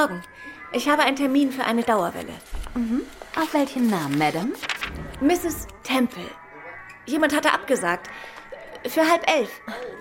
Morgen. 0.02 0.24
Ich 0.72 0.90
habe 0.90 1.04
einen 1.04 1.16
Termin 1.16 1.52
für 1.52 1.64
eine 1.64 1.84
Dauerwelle. 1.84 2.34
Mhm. 2.74 3.04
Auf 3.40 3.54
welchen 3.54 3.88
Namen, 3.88 4.18
Madame? 4.18 4.54
Mrs. 5.20 5.68
Temple. 5.84 6.26
Jemand 7.06 7.36
hatte 7.36 7.54
abgesagt. 7.54 8.10
Für 8.88 9.08
halb 9.08 9.30
elf. 9.30 9.52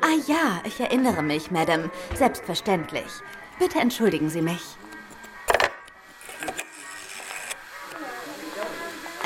Ah 0.00 0.16
ja, 0.26 0.62
ich 0.64 0.80
erinnere 0.80 1.23
mich, 1.23 1.50
Madame. 1.50 1.90
Selbstverständlich. 2.14 3.11
Bitte 3.59 3.78
entschuldigen 3.78 4.30
Sie 4.30 4.40
mich. 4.40 4.62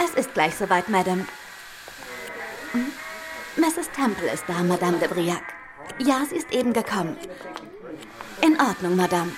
Es 0.04 0.14
ist 0.16 0.34
gleich 0.34 0.56
soweit, 0.56 0.88
Madame. 0.88 1.24
Hm? 2.72 2.92
Mrs. 3.58 3.90
Temple 3.94 4.28
ist 4.28 4.44
da, 4.48 4.64
Madame 4.64 4.98
de 4.98 5.06
Briac. 5.06 5.54
Ja, 5.98 6.24
sie 6.28 6.36
ist 6.36 6.52
eben 6.52 6.72
gekommen. 6.72 7.16
In 8.40 8.60
Ordnung, 8.60 8.96
Madame. 8.96 9.30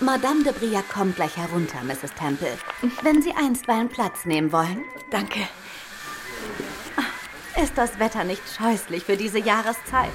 Madame 0.00 0.44
de 0.44 0.52
Briac 0.52 0.88
kommt 0.90 1.16
gleich 1.16 1.36
herunter, 1.38 1.78
Mrs. 1.82 2.12
Temple. 2.18 2.52
Wenn 3.02 3.22
Sie 3.22 3.32
einstweilen 3.32 3.88
Platz 3.88 4.26
nehmen 4.26 4.52
wollen. 4.52 4.84
Danke. 5.10 5.40
Ist 7.62 7.78
das 7.78 7.98
Wetter 7.98 8.24
nicht 8.24 8.42
scheußlich 8.58 9.04
für 9.04 9.16
diese 9.16 9.38
Jahreszeit? 9.38 10.12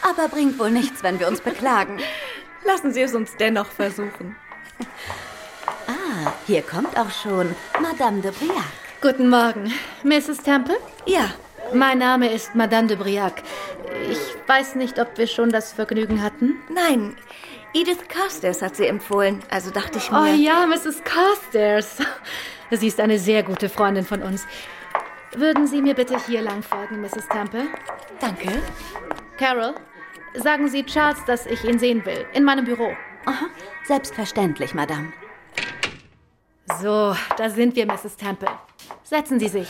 Aber 0.00 0.28
bringt 0.28 0.58
wohl 0.58 0.70
nichts, 0.70 1.02
wenn 1.02 1.20
wir 1.20 1.28
uns 1.28 1.42
beklagen. 1.42 1.98
Lassen 2.64 2.94
Sie 2.94 3.02
es 3.02 3.14
uns 3.14 3.36
dennoch 3.36 3.66
versuchen. 3.66 4.36
Ah, 5.86 6.32
hier 6.46 6.62
kommt 6.62 6.98
auch 6.98 7.10
schon 7.10 7.54
Madame 7.82 8.22
de 8.22 8.30
Briac. 8.30 8.64
Guten 9.02 9.28
Morgen. 9.28 9.70
Mrs. 10.02 10.38
Temple? 10.38 10.78
Ja. 11.04 11.30
Mein 11.74 11.98
Name 11.98 12.32
ist 12.32 12.54
Madame 12.54 12.88
de 12.88 12.96
Briac. 12.96 13.42
Ich 14.10 14.18
weiß 14.46 14.76
nicht, 14.76 14.98
ob 14.98 15.18
wir 15.18 15.26
schon 15.26 15.50
das 15.50 15.74
Vergnügen 15.74 16.22
hatten. 16.22 16.56
Nein, 16.70 17.14
Edith 17.74 18.08
Carstairs 18.08 18.62
hat 18.62 18.76
sie 18.76 18.86
empfohlen, 18.86 19.42
also 19.50 19.70
dachte 19.70 19.98
ich 19.98 20.10
mir. 20.10 20.20
Oh 20.20 20.24
ja, 20.24 20.66
Mrs. 20.66 21.02
Carstairs. 21.04 21.98
Sie 22.70 22.86
ist 22.86 23.00
eine 23.00 23.18
sehr 23.18 23.42
gute 23.42 23.68
Freundin 23.68 24.04
von 24.04 24.22
uns. 24.22 24.46
Würden 25.32 25.66
Sie 25.66 25.82
mir 25.82 25.94
bitte 25.94 26.18
hier 26.26 26.42
lang 26.42 26.62
folgen, 26.62 27.00
Mrs. 27.00 27.28
Temple? 27.30 27.66
Danke. 28.20 28.62
Carol, 29.38 29.74
sagen 30.34 30.68
Sie 30.68 30.84
Charles, 30.84 31.22
dass 31.26 31.46
ich 31.46 31.62
ihn 31.64 31.78
sehen 31.78 32.04
will. 32.04 32.26
In 32.32 32.44
meinem 32.44 32.64
Büro. 32.64 32.90
Aha, 33.26 33.46
selbstverständlich, 33.84 34.74
Madame. 34.74 35.12
So, 36.80 37.14
da 37.36 37.50
sind 37.50 37.76
wir, 37.76 37.86
Mrs. 37.86 38.16
Temple. 38.16 38.48
Setzen 39.02 39.38
Sie 39.38 39.48
sich. 39.48 39.68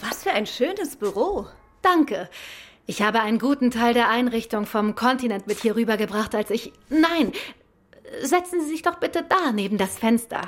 Was 0.00 0.22
für 0.22 0.32
ein 0.32 0.46
schönes 0.46 0.96
Büro. 0.96 1.46
Danke. 1.80 2.28
Ich 2.86 3.00
habe 3.00 3.20
einen 3.20 3.38
guten 3.38 3.70
Teil 3.70 3.94
der 3.94 4.10
Einrichtung 4.10 4.66
vom 4.66 4.94
Kontinent 4.94 5.46
mit 5.46 5.60
hier 5.60 5.74
rübergebracht, 5.74 6.34
als 6.34 6.50
ich. 6.50 6.72
Nein! 6.90 7.32
Setzen 8.22 8.60
Sie 8.60 8.68
sich 8.68 8.82
doch 8.82 8.96
bitte 8.96 9.24
da 9.26 9.52
neben 9.52 9.78
das 9.78 9.98
Fenster. 9.98 10.42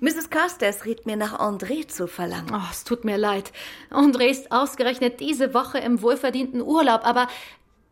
Mrs. 0.00 0.30
Carstairs 0.30 0.84
riet 0.84 1.06
mir 1.06 1.16
nach 1.16 1.40
André 1.40 1.88
zu 1.88 2.06
verlangen. 2.06 2.52
Oh, 2.54 2.68
es 2.70 2.84
tut 2.84 3.04
mir 3.04 3.16
leid. 3.16 3.52
André 3.90 4.26
ist 4.26 4.52
ausgerechnet 4.52 5.18
diese 5.18 5.54
Woche 5.54 5.78
im 5.78 6.02
wohlverdienten 6.02 6.62
Urlaub, 6.62 7.04
aber 7.04 7.26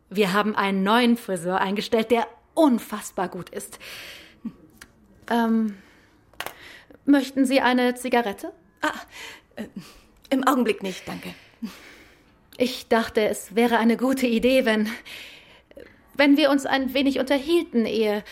wir 0.09 0.31
haben 0.31 0.55
einen 0.55 0.83
neuen 0.83 1.17
Friseur 1.17 1.59
eingestellt, 1.59 2.11
der 2.11 2.27
unfassbar 2.53 3.27
gut 3.27 3.49
ist. 3.49 3.77
Ähm, 5.29 5.77
möchten 7.05 7.45
Sie 7.45 7.59
eine 7.59 7.95
Zigarette? 7.95 8.53
Ah, 8.81 8.93
äh, 9.57 9.67
im 10.31 10.47
Augenblick 10.47 10.81
nicht, 10.81 11.07
danke. 11.07 11.33
Ich 12.57 12.87
dachte, 12.87 13.21
es 13.21 13.55
wäre 13.55 13.77
eine 13.77 13.97
gute 13.97 14.25
Idee, 14.25 14.65
wenn. 14.65 14.89
wenn 16.15 16.37
wir 16.37 16.49
uns 16.49 16.65
ein 16.65 16.93
wenig 16.93 17.19
unterhielten, 17.19 17.85
ehe. 17.85 18.23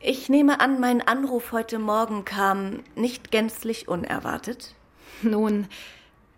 Ich 0.00 0.28
nehme 0.28 0.60
an, 0.60 0.80
mein 0.80 1.06
Anruf 1.06 1.52
heute 1.52 1.78
Morgen 1.78 2.24
kam 2.24 2.82
nicht 2.94 3.30
gänzlich 3.30 3.88
unerwartet. 3.88 4.74
Nun, 5.22 5.68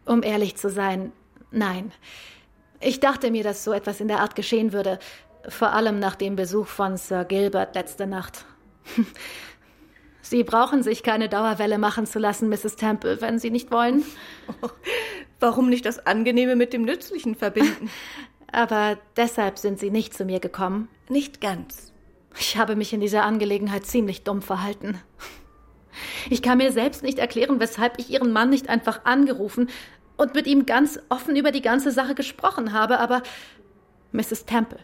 um 0.05 0.23
ehrlich 0.23 0.57
zu 0.57 0.69
sein, 0.69 1.13
nein. 1.51 1.93
Ich 2.81 2.99
dachte 2.99 3.31
mir, 3.31 3.45
dass 3.45 3.63
so 3.63 3.73
etwas 3.73 4.01
in 4.01 4.09
der 4.09 4.21
Art 4.21 4.35
geschehen 4.35 4.73
würde, 4.73 4.99
vor 5.49 5.73
allem 5.73 6.01
nach 6.01 6.17
dem 6.17 6.35
Besuch 6.37 6.67
von 6.67 6.97
Sir 6.97 7.25
Gilbert 7.25 7.75
letzte 7.75 8.07
Nacht. 8.07 8.45
Sie 10.23 10.45
brauchen 10.45 10.83
sich 10.83 11.03
keine 11.03 11.29
Dauerwelle 11.29 11.79
machen 11.79 12.07
zu 12.07 12.19
lassen, 12.19 12.49
Mrs. 12.49 12.77
Temple, 12.77 13.21
wenn 13.21 13.39
Sie 13.39 13.51
nicht 13.51 13.71
wollen. 13.71 14.05
Oh, 14.63 14.69
warum 15.41 15.69
nicht 15.69 15.85
das 15.85 16.07
Angenehme 16.07 16.57
mit 16.57 16.73
dem 16.73 16.83
Nützlichen 16.83 17.35
verbinden? 17.35 17.91
Aber 18.53 18.99
deshalb 19.17 19.59
sind 19.59 19.81
Sie 19.81 19.91
nicht 19.91 20.15
zu 20.15 20.25
mir 20.25 20.39
gekommen. 20.39 20.89
Nicht 21.09 21.41
ganz. 21.41 21.93
Ich 22.39 22.57
habe 22.57 22.77
mich 22.77 22.93
in 22.93 23.01
dieser 23.01 23.25
Angelegenheit 23.25 23.85
ziemlich 23.85 24.23
dumm 24.23 24.43
verhalten. 24.43 25.01
Ich 26.31 26.41
kann 26.41 26.59
mir 26.59 26.73
selbst 26.73 27.03
nicht 27.03 27.19
erklären, 27.19 27.61
weshalb 27.61 27.99
ich 27.99 28.11
Ihren 28.11 28.33
Mann 28.33 28.51
nicht 28.51 28.69
einfach 28.69 29.05
angerufen 29.05 29.69
und 30.17 30.35
mit 30.35 30.47
ihm 30.47 30.67
ganz 30.67 31.01
offen 31.09 31.37
über 31.37 31.51
die 31.51 31.63
ganze 31.63 31.91
Sache 31.91 32.15
gesprochen 32.15 32.73
habe, 32.73 33.01
aber 33.01 33.23
Mrs. 34.13 34.47
Temple, 34.47 34.79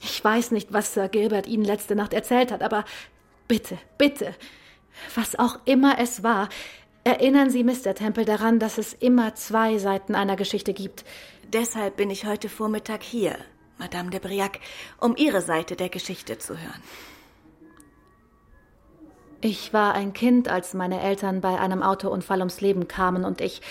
ich 0.00 0.22
weiß 0.22 0.50
nicht, 0.52 0.72
was 0.72 0.94
Sir 0.94 1.08
Gilbert 1.08 1.46
Ihnen 1.46 1.64
letzte 1.64 1.94
Nacht 1.94 2.14
erzählt 2.14 2.50
hat, 2.52 2.62
aber 2.62 2.84
bitte, 3.48 3.78
bitte, 3.98 4.34
was 5.14 5.38
auch 5.38 5.58
immer 5.64 5.98
es 5.98 6.22
war, 6.22 6.48
erinnern 7.04 7.50
Sie 7.50 7.64
Mr. 7.64 7.94
Temple 7.94 8.24
daran, 8.24 8.58
dass 8.58 8.78
es 8.78 8.92
immer 8.92 9.34
zwei 9.34 9.78
Seiten 9.78 10.14
einer 10.14 10.36
Geschichte 10.36 10.74
gibt. 10.74 11.04
Deshalb 11.52 11.96
bin 11.96 12.10
ich 12.10 12.26
heute 12.26 12.48
Vormittag 12.48 13.02
hier, 13.02 13.36
Madame 13.78 14.10
de 14.10 14.20
Briac, 14.20 14.60
um 14.98 15.16
Ihre 15.16 15.40
Seite 15.40 15.76
der 15.76 15.88
Geschichte 15.88 16.38
zu 16.38 16.58
hören. 16.58 16.82
Ich 19.40 19.72
war 19.72 19.94
ein 19.94 20.12
Kind, 20.12 20.48
als 20.48 20.74
meine 20.74 21.00
Eltern 21.00 21.40
bei 21.40 21.58
einem 21.58 21.82
Autounfall 21.82 22.40
ums 22.40 22.60
Leben 22.60 22.88
kamen 22.88 23.24
und 23.24 23.40
ich 23.40 23.62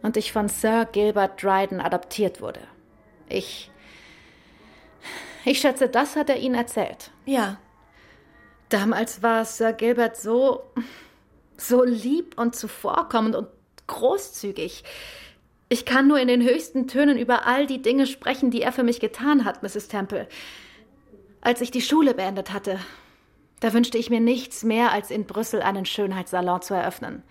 und 0.00 0.16
ich 0.16 0.30
von 0.30 0.48
Sir 0.48 0.86
Gilbert 0.90 1.42
Dryden 1.42 1.80
adoptiert 1.80 2.40
wurde. 2.40 2.60
Ich 3.28 3.70
ich 5.44 5.60
schätze, 5.60 5.88
das 5.88 6.14
hat 6.14 6.28
er 6.28 6.36
Ihnen 6.38 6.54
erzählt. 6.54 7.10
Ja. 7.24 7.58
Damals 8.68 9.22
war 9.22 9.44
Sir 9.44 9.72
Gilbert 9.72 10.16
so 10.16 10.62
so 11.58 11.84
lieb 11.84 12.38
und 12.38 12.54
zuvorkommend 12.54 13.34
und 13.34 13.48
großzügig. 13.86 14.84
Ich 15.68 15.84
kann 15.84 16.08
nur 16.08 16.18
in 16.18 16.28
den 16.28 16.42
höchsten 16.42 16.88
Tönen 16.88 17.18
über 17.18 17.46
all 17.46 17.66
die 17.66 17.82
Dinge 17.82 18.06
sprechen, 18.06 18.50
die 18.50 18.62
er 18.62 18.72
für 18.72 18.84
mich 18.84 19.00
getan 19.00 19.44
hat, 19.44 19.62
Mrs. 19.62 19.88
Temple. 19.88 20.28
Als 21.40 21.60
ich 21.60 21.70
die 21.70 21.82
Schule 21.82 22.14
beendet 22.14 22.52
hatte, 22.52 22.78
da 23.60 23.72
wünschte 23.72 23.98
ich 23.98 24.08
mir 24.08 24.20
nichts 24.20 24.62
mehr, 24.62 24.92
als 24.92 25.10
in 25.10 25.26
Brüssel 25.26 25.60
einen 25.60 25.84
Schönheitssalon 25.84 26.62
zu 26.62 26.74
eröffnen. 26.74 27.22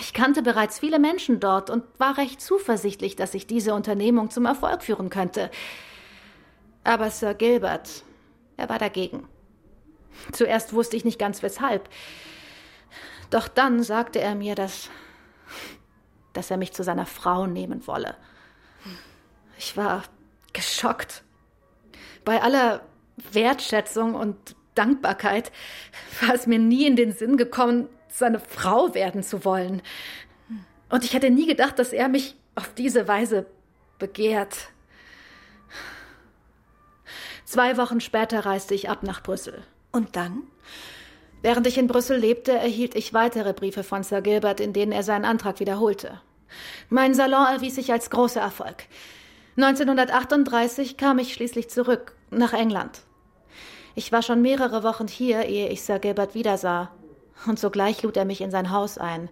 Ich 0.00 0.12
kannte 0.12 0.42
bereits 0.42 0.78
viele 0.78 0.98
Menschen 0.98 1.38
dort 1.38 1.70
und 1.70 1.84
war 1.98 2.16
recht 2.16 2.40
zuversichtlich, 2.40 3.14
dass 3.16 3.34
ich 3.34 3.46
diese 3.46 3.74
Unternehmung 3.74 4.30
zum 4.30 4.46
Erfolg 4.46 4.82
führen 4.82 5.10
könnte. 5.10 5.50
Aber 6.82 7.10
Sir 7.10 7.34
Gilbert, 7.34 8.04
er 8.56 8.68
war 8.68 8.78
dagegen. 8.78 9.28
Zuerst 10.32 10.72
wusste 10.72 10.96
ich 10.96 11.04
nicht 11.04 11.18
ganz 11.18 11.42
weshalb. 11.42 11.88
Doch 13.30 13.48
dann 13.48 13.82
sagte 13.82 14.20
er 14.20 14.34
mir, 14.34 14.54
dass, 14.54 14.90
dass 16.32 16.50
er 16.50 16.56
mich 16.56 16.72
zu 16.72 16.82
seiner 16.82 17.06
Frau 17.06 17.46
nehmen 17.46 17.86
wolle. 17.86 18.16
Ich 19.58 19.76
war 19.76 20.02
geschockt. 20.52 21.22
Bei 22.24 22.42
aller 22.42 22.82
Wertschätzung 23.32 24.14
und 24.14 24.56
Dankbarkeit 24.74 25.52
war 26.20 26.34
es 26.34 26.46
mir 26.46 26.58
nie 26.58 26.86
in 26.86 26.96
den 26.96 27.12
Sinn 27.12 27.36
gekommen, 27.36 27.88
seine 28.08 28.40
Frau 28.40 28.94
werden 28.94 29.22
zu 29.22 29.44
wollen. 29.44 29.82
Und 30.88 31.04
ich 31.04 31.14
hätte 31.14 31.30
nie 31.30 31.46
gedacht, 31.46 31.78
dass 31.78 31.92
er 31.92 32.08
mich 32.08 32.36
auf 32.54 32.72
diese 32.74 33.08
Weise 33.08 33.46
begehrt. 33.98 34.70
Zwei 37.44 37.76
Wochen 37.76 38.00
später 38.00 38.46
reiste 38.46 38.74
ich 38.74 38.88
ab 38.88 39.02
nach 39.02 39.22
Brüssel. 39.22 39.64
Und 39.94 40.16
dann? 40.16 40.42
Während 41.40 41.68
ich 41.68 41.78
in 41.78 41.86
Brüssel 41.86 42.18
lebte, 42.18 42.50
erhielt 42.50 42.96
ich 42.96 43.14
weitere 43.14 43.52
Briefe 43.52 43.84
von 43.84 44.02
Sir 44.02 44.22
Gilbert, 44.22 44.58
in 44.58 44.72
denen 44.72 44.90
er 44.90 45.04
seinen 45.04 45.24
Antrag 45.24 45.60
wiederholte. 45.60 46.20
Mein 46.88 47.14
Salon 47.14 47.46
erwies 47.46 47.76
sich 47.76 47.92
als 47.92 48.10
großer 48.10 48.40
Erfolg. 48.40 48.86
1938 49.56 50.96
kam 50.96 51.20
ich 51.20 51.32
schließlich 51.32 51.70
zurück 51.70 52.16
nach 52.30 52.52
England. 52.52 53.02
Ich 53.94 54.10
war 54.10 54.22
schon 54.22 54.42
mehrere 54.42 54.82
Wochen 54.82 55.06
hier, 55.06 55.44
ehe 55.44 55.68
ich 55.68 55.82
Sir 55.82 56.00
Gilbert 56.00 56.34
wiedersah, 56.34 56.90
und 57.46 57.60
sogleich 57.60 58.02
lud 58.02 58.16
er 58.16 58.24
mich 58.24 58.40
in 58.40 58.50
sein 58.50 58.72
Haus 58.72 58.98
ein. 58.98 59.28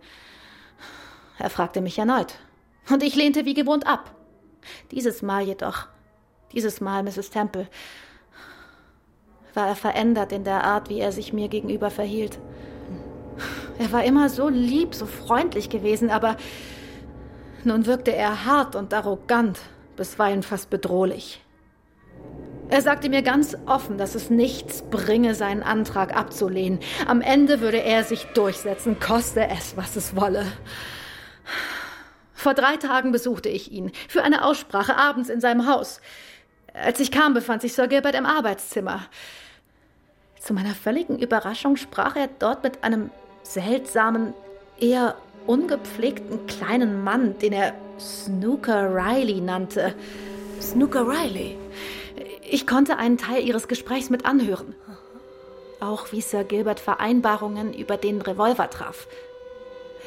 Er 1.38 1.50
fragte 1.50 1.80
mich 1.80 1.98
erneut, 1.98 2.34
und 2.88 3.02
ich 3.02 3.16
lehnte 3.16 3.46
wie 3.46 3.54
gewohnt 3.54 3.88
ab. 3.88 4.14
Dieses 4.92 5.22
Mal 5.22 5.42
jedoch, 5.42 5.88
dieses 6.52 6.80
Mal, 6.80 7.02
Mrs. 7.02 7.30
Temple, 7.30 7.66
war 9.54 9.68
er 9.68 9.76
verändert 9.76 10.32
in 10.32 10.44
der 10.44 10.64
Art, 10.64 10.88
wie 10.88 11.00
er 11.00 11.12
sich 11.12 11.32
mir 11.32 11.48
gegenüber 11.48 11.90
verhielt. 11.90 12.38
Er 13.78 13.92
war 13.92 14.04
immer 14.04 14.28
so 14.28 14.48
lieb, 14.48 14.94
so 14.94 15.06
freundlich 15.06 15.70
gewesen, 15.70 16.10
aber 16.10 16.36
nun 17.64 17.86
wirkte 17.86 18.14
er 18.14 18.44
hart 18.44 18.76
und 18.76 18.92
arrogant, 18.92 19.58
bisweilen 19.96 20.42
fast 20.42 20.70
bedrohlich. 20.70 21.40
Er 22.68 22.80
sagte 22.80 23.10
mir 23.10 23.22
ganz 23.22 23.56
offen, 23.66 23.98
dass 23.98 24.14
es 24.14 24.30
nichts 24.30 24.82
bringe, 24.82 25.34
seinen 25.34 25.62
Antrag 25.62 26.16
abzulehnen. 26.16 26.80
Am 27.06 27.20
Ende 27.20 27.60
würde 27.60 27.82
er 27.82 28.02
sich 28.02 28.24
durchsetzen, 28.28 28.98
koste 28.98 29.46
es, 29.48 29.76
was 29.76 29.94
es 29.96 30.16
wolle. 30.16 30.46
Vor 32.32 32.54
drei 32.54 32.76
Tagen 32.76 33.12
besuchte 33.12 33.48
ich 33.48 33.70
ihn 33.70 33.92
für 34.08 34.22
eine 34.22 34.44
Aussprache 34.44 34.96
abends 34.96 35.28
in 35.28 35.40
seinem 35.40 35.66
Haus. 35.68 36.00
Als 36.72 36.98
ich 36.98 37.10
kam, 37.10 37.34
befand 37.34 37.60
sich 37.62 37.74
Sir 37.74 37.88
Gilbert 37.88 38.14
im 38.14 38.26
Arbeitszimmer. 38.26 39.02
Zu 40.42 40.54
meiner 40.54 40.74
völligen 40.74 41.20
Überraschung 41.20 41.76
sprach 41.76 42.16
er 42.16 42.28
dort 42.40 42.64
mit 42.64 42.82
einem 42.82 43.10
seltsamen, 43.44 44.34
eher 44.80 45.14
ungepflegten 45.46 46.48
kleinen 46.48 47.04
Mann, 47.04 47.38
den 47.38 47.52
er 47.52 47.74
Snooker 48.00 48.92
Riley 48.92 49.40
nannte. 49.40 49.94
Snooker 50.60 51.06
Riley? 51.06 51.56
Ich 52.50 52.66
konnte 52.66 52.96
einen 52.96 53.18
Teil 53.18 53.46
ihres 53.46 53.68
Gesprächs 53.68 54.10
mit 54.10 54.26
anhören. 54.26 54.74
Auch 55.78 56.10
wie 56.10 56.20
Sir 56.20 56.42
Gilbert 56.42 56.80
Vereinbarungen 56.80 57.72
über 57.72 57.96
den 57.96 58.20
Revolver 58.20 58.68
traf. 58.68 59.06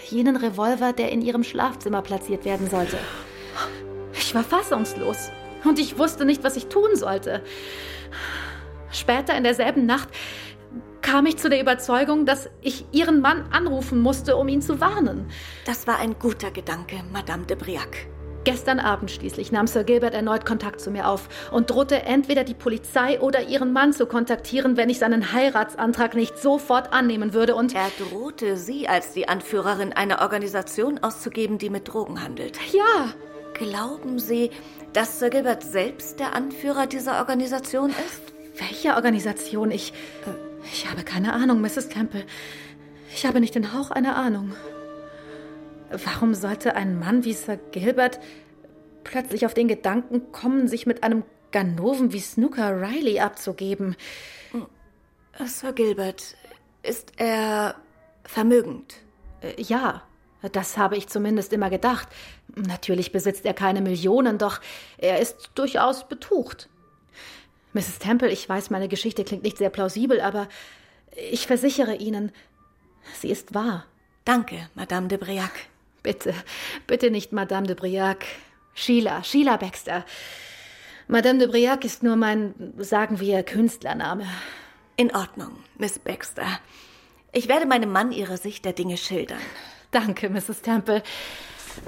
Jenen 0.09 0.35
Revolver, 0.35 0.91
der 0.91 1.13
in 1.13 1.21
ihrem 1.21 1.45
Schlafzimmer 1.45 2.01
platziert 2.01 2.43
werden 2.43 2.69
sollte. 2.69 2.97
Ich 4.11 4.35
war 4.35 4.43
fassungslos 4.43 5.29
und 5.63 5.79
ich 5.79 5.97
wusste 5.97 6.25
nicht, 6.25 6.43
was 6.43 6.57
ich 6.57 6.67
tun 6.67 6.97
sollte. 6.97 7.41
Später 8.91 9.35
in 9.35 9.43
derselben 9.43 9.85
Nacht 9.85 10.09
kam 11.01 11.27
ich 11.27 11.37
zu 11.37 11.49
der 11.49 11.61
Überzeugung, 11.61 12.25
dass 12.25 12.49
ich 12.61 12.85
ihren 12.91 13.21
Mann 13.21 13.45
anrufen 13.51 14.01
musste, 14.01 14.37
um 14.37 14.47
ihn 14.47 14.61
zu 14.61 14.81
warnen. 14.81 15.27
Das 15.65 15.85
war 15.85 15.99
ein 15.99 16.17
guter 16.17 16.49
Gedanke, 16.49 17.03
Madame 17.11 17.45
de 17.45 17.55
Briac. 17.55 18.07
Gestern 18.45 18.79
Abend 18.79 19.09
schließlich 19.09 19.51
nahm 19.51 19.65
Sir 19.65 19.83
Gilbert 19.83 20.13
erneut 20.13 20.45
Kontakt 20.45 20.79
zu 20.79 20.91
mir 20.91 21.07
auf 21.07 21.29
und 21.51 21.71
drohte 21.71 22.03
entweder 22.03 22.43
die 22.43 22.53
Polizei 22.53 23.19
oder 23.19 23.47
ihren 23.47 23.73
Mann 23.73 23.91
zu 23.91 24.05
kontaktieren, 24.05 24.77
wenn 24.77 24.89
ich 24.89 24.99
seinen 24.99 25.33
Heiratsantrag 25.33 26.13
nicht 26.13 26.37
sofort 26.37 26.93
annehmen 26.93 27.33
würde 27.33 27.55
und 27.55 27.73
er 27.73 27.89
drohte 27.97 28.55
sie 28.55 28.87
als 28.87 29.13
die 29.13 29.27
Anführerin 29.27 29.93
einer 29.93 30.21
Organisation 30.21 30.99
auszugeben, 30.99 31.57
die 31.57 31.71
mit 31.71 31.91
Drogen 31.91 32.23
handelt. 32.23 32.59
Ja. 32.71 33.13
Glauben 33.55 34.19
Sie, 34.19 34.51
dass 34.91 35.19
Sir 35.19 35.29
Gilbert 35.29 35.63
selbst 35.63 36.19
der 36.19 36.35
Anführer 36.35 36.87
dieser 36.87 37.19
Organisation 37.19 37.91
ist? 37.91 38.34
Welche 38.57 38.95
Organisation? 38.95 39.71
Ich. 39.71 39.93
Ich 40.71 40.89
habe 40.89 41.03
keine 41.03 41.33
Ahnung, 41.33 41.61
Mrs. 41.61 41.89
Campbell. 41.89 42.25
Ich 43.13 43.25
habe 43.25 43.39
nicht 43.39 43.55
den 43.55 43.73
Hauch 43.73 43.91
einer 43.91 44.15
Ahnung. 44.15 44.55
Warum 45.91 46.33
sollte 46.33 46.75
ein 46.75 46.99
Mann 46.99 47.23
wie 47.23 47.33
Sir 47.33 47.57
Gilbert 47.71 48.19
plötzlich 49.03 49.45
auf 49.45 49.53
den 49.53 49.67
Gedanken 49.67 50.31
kommen, 50.31 50.67
sich 50.67 50.87
mit 50.87 51.03
einem 51.03 51.23
Ganoven 51.51 52.11
wie 52.11 52.19
Snooker 52.19 52.81
Riley 52.81 53.19
abzugeben? 53.19 53.95
Sir 55.45 55.73
Gilbert, 55.73 56.35
ist 56.81 57.13
er 57.17 57.75
vermögend? 58.23 58.95
Äh, 59.41 59.61
ja, 59.61 60.01
das 60.51 60.77
habe 60.77 60.97
ich 60.97 61.07
zumindest 61.07 61.53
immer 61.53 61.69
gedacht. 61.69 62.07
Natürlich 62.55 63.11
besitzt 63.11 63.45
er 63.45 63.53
keine 63.53 63.81
Millionen, 63.81 64.37
doch 64.37 64.61
er 64.97 65.19
ist 65.19 65.51
durchaus 65.55 66.07
betucht. 66.07 66.69
Mrs. 67.75 67.99
Temple, 67.99 68.31
ich 68.31 68.47
weiß, 68.47 68.69
meine 68.69 68.87
Geschichte 68.87 69.25
klingt 69.25 69.43
nicht 69.43 69.57
sehr 69.57 69.69
plausibel, 69.69 70.21
aber 70.21 70.47
ich 71.31 71.45
versichere 71.45 71.95
Ihnen, 71.95 72.31
sie 73.19 73.29
ist 73.29 73.53
wahr. 73.53 73.85
Danke, 74.23 74.69
Madame 74.75 75.09
de 75.09 75.17
Briac. 75.17 75.51
Bitte, 76.01 76.33
bitte 76.87 77.11
nicht 77.11 77.33
Madame 77.33 77.67
de 77.67 77.75
Briac. 77.75 78.25
Sheila, 78.73 79.23
Sheila 79.25 79.57
Baxter. 79.57 80.05
Madame 81.09 81.39
de 81.39 81.47
Briac 81.49 81.83
ist 81.83 82.01
nur 82.01 82.15
mein, 82.15 82.53
sagen 82.77 83.19
wir, 83.19 83.43
Künstlername. 83.43 84.25
In 84.95 85.13
Ordnung, 85.13 85.57
Miss 85.77 85.99
Baxter. 85.99 86.47
Ich 87.33 87.49
werde 87.49 87.65
meinem 87.65 87.91
Mann 87.91 88.13
Ihre 88.13 88.37
Sicht 88.37 88.63
der 88.63 88.71
Dinge 88.71 88.95
schildern. 88.95 89.41
Danke, 89.91 90.29
Mrs. 90.29 90.61
Temple. 90.61 91.03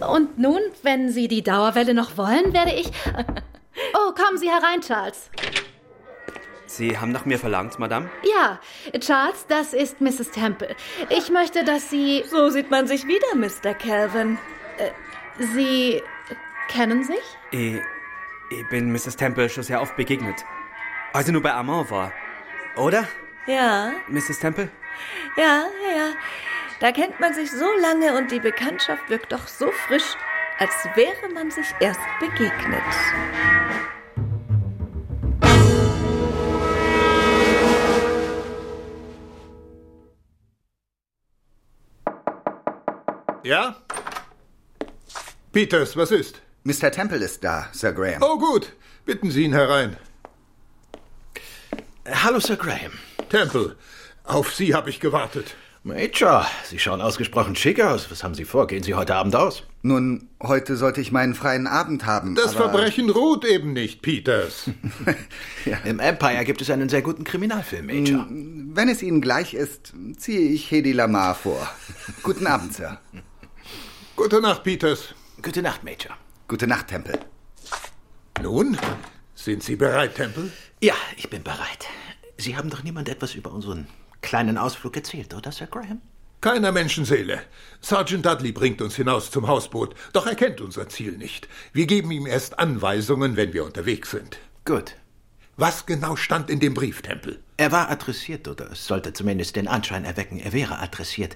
Und 0.06 0.38
nun, 0.38 0.60
wenn 0.84 1.10
Sie 1.10 1.30
die 1.30 1.43
Dauerwelle 1.43 1.93
noch 1.93 2.17
wollen, 2.17 2.52
werde 2.52 2.73
ich. 2.73 2.91
Oh, 3.93 4.12
kommen 4.12 4.39
Sie 4.39 4.50
herein, 4.50 4.82
Charles. 4.82 5.30
Sie 6.67 6.97
haben 6.97 7.12
nach 7.12 7.25
mir 7.25 7.39
verlangt, 7.39 7.80
Madame? 7.80 8.10
Ja, 8.23 8.60
Charles, 8.99 9.45
das 9.47 9.73
ist 9.73 10.01
Mrs. 10.01 10.32
Temple. 10.32 10.75
Ich 11.10 11.30
möchte, 11.30 11.63
dass 11.63 11.89
Sie. 11.89 12.23
So 12.27 12.49
sieht 12.49 12.69
man 12.69 12.88
sich 12.88 13.06
wieder, 13.08 13.36
Mr. 13.36 13.73
Calvin. 13.73 14.38
Äh, 14.77 14.91
Sie 15.53 16.01
kennen 16.67 17.03
sich? 17.03 17.23
Ich, 17.51 17.75
ich 18.49 18.69
bin 18.69 18.91
Mrs. 18.91 19.15
Temple 19.15 19.49
schon 19.49 19.63
sehr 19.63 19.82
oft 19.82 19.95
begegnet. 19.95 20.43
Als 21.13 21.27
ich 21.27 21.34
nur 21.34 21.41
bei 21.41 21.53
Armand 21.53 21.89
war. 21.89 22.12
Oder? 22.75 23.08
Ja. 23.47 23.93
Mrs. 24.08 24.39
Temple? 24.39 24.69
Ja, 25.38 25.65
ja. 25.95 26.12
Da 26.80 26.91
kennt 26.91 27.19
man 27.19 27.34
sich 27.34 27.49
so 27.49 27.65
lange 27.82 28.15
und 28.17 28.32
die 28.32 28.39
Bekanntschaft 28.39 29.10
wirkt 29.10 29.32
doch 29.32 29.47
so 29.47 29.71
frisch, 29.71 30.15
als 30.60 30.73
wäre 30.95 31.34
man 31.34 31.49
sich 31.49 31.67
erst 31.80 31.99
begegnet. 32.19 32.84
Ja? 43.47 43.77
Peters, 45.53 45.95
was 45.95 46.12
ist? 46.12 46.41
Mr. 46.65 46.91
Temple 46.91 47.23
ist 47.23 47.41
da, 47.45 47.69
Sir 47.71 47.93
Graham. 47.93 48.21
Oh, 48.21 48.38
gut. 48.38 48.73
Bitten 49.05 49.31
Sie 49.31 49.43
ihn 49.43 49.53
herein. 49.53 49.95
Hallo, 52.05 52.41
Sir 52.41 52.57
Graham. 52.57 52.91
Temple, 53.29 53.77
auf 54.25 54.53
Sie 54.53 54.75
habe 54.75 54.89
ich 54.89 54.99
gewartet. 54.99 55.55
Major, 55.83 56.45
Sie 56.65 56.77
schauen 56.77 56.99
ausgesprochen 56.99 57.55
schick 57.55 57.79
aus. 57.79 58.12
Was 58.12 58.21
haben 58.21 58.36
Sie 58.36 58.43
vor? 58.43 58.67
Gehen 58.67 58.83
Sie 58.83 58.95
heute 58.95 59.15
Abend 59.15 59.33
aus? 59.38 59.63
Nun, 59.81 60.27
heute 60.43 60.75
sollte 60.75 60.99
ich 60.99 61.13
meinen 61.13 61.33
freien 61.33 61.67
Abend 61.67 62.05
haben. 62.05 62.36
Das 62.36 62.53
aber 62.57 62.71
Verbrechen 62.71 63.10
ruht 63.10 63.45
eben 63.45 63.71
nicht, 63.71 64.01
Peters. 64.01 64.69
ja. 65.65 65.77
Im 65.86 65.99
Empire 65.99 66.43
gibt 66.43 66.62
es 66.62 66.69
einen 66.69 66.89
sehr 66.89 67.01
guten 67.01 67.23
Kriminalfilm, 67.23 67.86
Major. 67.86 68.27
Wenn 68.29 68.89
es 68.89 69.01
Ihnen 69.01 69.21
gleich 69.21 69.53
ist, 69.53 69.93
ziehe 70.17 70.49
ich 70.49 70.69
Hedy 70.69 70.91
Lamar 70.91 71.33
vor. 71.33 71.65
Guten 72.23 72.45
Abend, 72.45 72.73
Sir. 72.73 72.99
Gute 74.17 74.41
Nacht, 74.41 74.63
Peters. 74.63 75.13
Gute 75.43 75.62
Nacht, 75.62 75.84
Major. 75.84 76.17
Gute 76.47 76.65
Nacht, 76.65 76.88
Temple. 76.88 77.19
Nun, 78.41 78.75
sind 79.36 79.62
Sie 79.62 79.75
bereit, 79.75 80.15
Temple? 80.15 80.51
Ja, 80.82 80.95
ich 81.17 81.30
bin 81.30 81.43
bereit. 81.43 81.86
Sie 82.36 82.58
haben 82.58 82.71
doch 82.71 82.82
niemand 82.82 83.10
etwas 83.10 83.36
über 83.36 83.51
unseren 83.51 83.88
kleinen 84.21 84.58
Ausflug 84.58 84.95
erzählt, 84.95 85.36
oder, 85.36 85.51
Sir 85.51 85.67
Graham? 85.67 86.01
Keiner 86.41 86.71
Menschenseele. 86.71 87.43
Sergeant 87.80 88.25
Dudley 88.25 88.51
bringt 88.51 88.82
uns 88.82 88.95
hinaus 88.95 89.30
zum 89.30 89.47
Hausboot, 89.47 89.93
doch 90.13 90.25
er 90.25 90.36
kennt 90.36 90.62
unser 90.62 90.89
Ziel 90.89 91.12
nicht. 91.12 91.47
Wir 91.71 91.86
geben 91.86 92.10
ihm 92.10 92.25
erst 92.25 92.58
Anweisungen, 92.58 93.36
wenn 93.36 93.53
wir 93.53 93.65
unterwegs 93.65 94.10
sind. 94.10 94.39
Gut. 94.65 94.95
Was 95.58 95.86
genau 95.86 96.15
stand 96.15 96.49
in 96.49 96.60
dem 96.60 96.73
Brief, 96.73 97.03
Temple? 97.03 97.39
Er 97.58 97.71
war 97.71 97.91
adressiert, 97.91 98.47
oder 98.47 98.71
es 98.71 98.88
sollte 98.88 99.13
zumindest 99.13 99.56
den 99.56 99.67
Anschein 99.67 100.06
erwecken, 100.06 100.39
er 100.39 100.53
wäre 100.53 100.80
adressiert, 100.80 101.36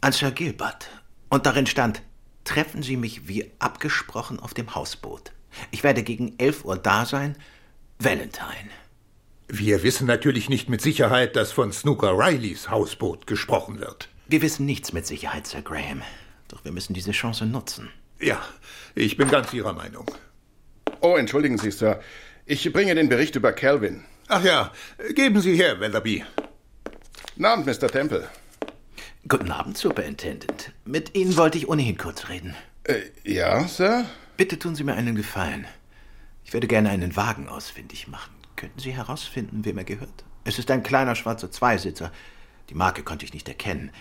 an 0.00 0.12
Sir 0.12 0.30
Gilbert. 0.30 0.88
Und 1.28 1.44
darin 1.44 1.66
stand, 1.66 2.00
treffen 2.44 2.82
Sie 2.82 2.96
mich 2.96 3.28
wie 3.28 3.50
abgesprochen 3.58 4.38
auf 4.38 4.54
dem 4.54 4.74
Hausboot. 4.74 5.32
Ich 5.70 5.82
werde 5.82 6.02
gegen 6.02 6.34
elf 6.38 6.64
Uhr 6.64 6.76
da 6.76 7.04
sein. 7.06 7.36
Valentine. 7.98 8.70
Wir 9.48 9.82
wissen 9.82 10.06
natürlich 10.06 10.48
nicht 10.48 10.68
mit 10.68 10.80
Sicherheit, 10.80 11.36
dass 11.36 11.52
von 11.52 11.72
Snooker 11.72 12.18
Rileys 12.18 12.70
Hausboot 12.70 13.26
gesprochen 13.26 13.78
wird. 13.78 14.08
Wir 14.26 14.42
wissen 14.42 14.66
nichts 14.66 14.92
mit 14.92 15.06
Sicherheit, 15.06 15.46
Sir 15.46 15.62
Graham. 15.62 16.02
Doch 16.48 16.64
wir 16.64 16.72
müssen 16.72 16.94
diese 16.94 17.12
Chance 17.12 17.46
nutzen. 17.46 17.90
Ja, 18.20 18.42
ich 18.94 19.16
bin 19.16 19.28
ganz 19.28 19.52
Ihrer 19.52 19.72
Meinung. 19.72 20.10
Oh, 21.00 21.16
entschuldigen 21.16 21.58
Sie, 21.58 21.70
Sir. 21.70 22.00
Ich 22.46 22.72
bringe 22.72 22.94
den 22.94 23.08
Bericht 23.08 23.36
über 23.36 23.52
Calvin. 23.52 24.04
Ach 24.28 24.42
ja, 24.42 24.72
geben 25.14 25.40
Sie 25.40 25.56
her, 25.56 25.78
Weatherby. 25.80 26.24
Guten 27.34 27.44
Abend, 27.44 27.66
Mr. 27.66 27.88
Temple. 27.88 28.28
Guten 29.26 29.50
Abend, 29.50 29.78
Superintendent. 29.78 30.72
Mit 30.84 31.14
Ihnen 31.14 31.36
wollte 31.38 31.56
ich 31.56 31.66
ohnehin 31.68 31.96
kurz 31.96 32.28
reden. 32.28 32.54
Äh, 32.84 33.00
ja, 33.24 33.66
Sir? 33.66 34.04
Bitte 34.36 34.58
tun 34.58 34.74
Sie 34.74 34.84
mir 34.84 34.94
einen 34.94 35.14
Gefallen. 35.14 35.64
Ich 36.44 36.52
würde 36.52 36.66
gerne 36.66 36.90
einen 36.90 37.16
Wagen 37.16 37.48
ausfindig 37.48 38.06
machen. 38.06 38.34
Könnten 38.56 38.80
Sie 38.80 38.92
herausfinden, 38.92 39.64
wem 39.64 39.78
er 39.78 39.84
gehört? 39.84 40.24
Es 40.44 40.58
ist 40.58 40.70
ein 40.70 40.82
kleiner 40.82 41.14
schwarzer 41.14 41.50
Zweisitzer. 41.50 42.12
Die 42.68 42.74
Marke 42.74 43.02
konnte 43.02 43.24
ich 43.24 43.32
nicht 43.32 43.48
erkennen. 43.48 43.92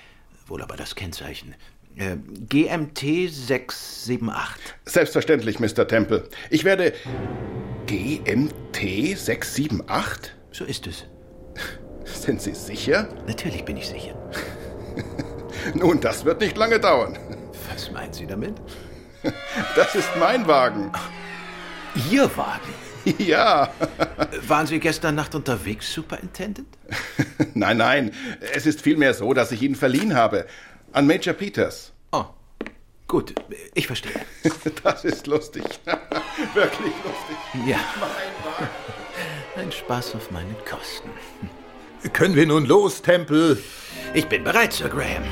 Wohl 0.48 0.62
aber 0.62 0.76
das 0.76 0.96
Kennzeichen. 0.96 1.56
Äh, 1.96 2.18
GMT 2.50 3.30
678. 3.32 4.74
Selbstverständlich, 4.84 5.58
Mr. 5.58 5.88
Temple. 5.88 6.28
Ich 6.50 6.66
werde. 6.66 6.92
GMT 7.88 9.18
678? 9.18 10.34
So 10.52 10.66
ist 10.66 10.86
es. 10.86 11.06
Sind 12.04 12.42
Sie 12.42 12.54
sicher? 12.54 13.08
Natürlich 13.26 13.64
bin 13.64 13.78
ich 13.78 13.88
sicher. 13.88 14.16
Nun, 15.74 16.00
das 16.00 16.26
wird 16.26 16.42
nicht 16.42 16.58
lange 16.58 16.80
dauern. 16.80 17.18
Was 17.72 17.92
meinen 17.92 18.14
Sie 18.14 18.28
damit? 18.28 18.56
Das 19.76 19.96
ist 19.96 20.10
mein 20.20 20.46
Wagen. 20.48 20.92
Ihr 22.12 22.30
Wagen? 22.36 22.74
Ja. 23.18 23.70
Waren 24.48 24.66
Sie 24.66 24.80
gestern 24.80 25.16
Nacht 25.16 25.36
unterwegs, 25.36 25.94
Superintendent? 25.94 26.68
Nein, 27.54 27.78
nein. 27.78 28.12
Es 28.54 28.66
ist 28.66 28.82
vielmehr 28.82 29.14
so, 29.14 29.34
dass 29.34 29.52
ich 29.52 29.62
ihn 29.62 29.76
verliehen 29.76 30.16
habe. 30.16 30.46
An 30.94 31.06
Major 31.08 31.34
Peters. 31.34 31.92
Oh. 32.14 32.26
Gut, 33.08 33.36
ich 33.74 33.88
verstehe. 33.88 34.22
Das 34.84 35.04
ist 35.04 35.28
lustig. 35.28 35.64
Wirklich 36.54 36.94
lustig. 37.04 37.68
Ja. 37.68 37.80
Ein 39.58 39.72
Spaß 39.72 40.16
auf 40.16 40.32
meinen 40.32 40.56
Kosten. 40.66 41.10
Können 42.12 42.36
wir 42.36 42.46
nun 42.46 42.66
los, 42.66 43.02
Temple? 43.02 43.58
Ich 44.14 44.28
bin 44.28 44.44
bereit, 44.44 44.74
Sir 44.74 44.90
Graham. 44.90 45.24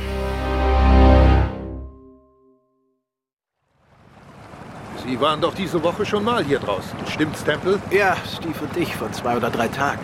Sie 5.05 5.19
waren 5.19 5.41
doch 5.41 5.53
diese 5.53 5.84
Woche 5.84 6.05
schon 6.05 6.23
mal 6.23 6.43
hier 6.43 6.60
draußen. 6.60 6.97
Stimmt's, 7.12 7.43
Temple? 7.43 7.79
Ja, 7.91 8.15
Steve 8.25 8.55
und 8.62 8.77
ich 8.77 8.95
vor 8.95 9.12
zwei 9.12 9.36
oder 9.36 9.49
drei 9.49 9.67
Tagen. 9.67 9.99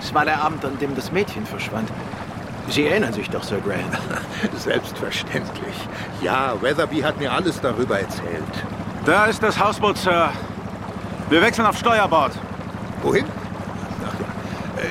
Es 0.00 0.12
war 0.12 0.24
der 0.24 0.42
Abend, 0.42 0.64
an 0.64 0.78
dem 0.80 0.96
das 0.96 1.12
Mädchen 1.12 1.46
verschwand. 1.46 1.88
Sie 2.68 2.86
erinnern 2.86 3.12
sich 3.12 3.30
doch, 3.30 3.44
Sir 3.44 3.60
Graham. 3.60 3.90
Selbstverständlich. 4.56 5.74
Ja, 6.22 6.60
Weatherby 6.60 7.00
hat 7.00 7.20
mir 7.20 7.30
alles 7.30 7.60
darüber 7.60 8.00
erzählt. 8.00 8.42
Da 9.04 9.26
ist 9.26 9.42
das 9.42 9.58
Hausboot, 9.58 9.96
Sir. 9.98 10.30
Wir 11.28 11.40
wechseln 11.40 11.66
auf 11.66 11.78
Steuerbord. 11.78 12.32
Wohin? 13.02 13.26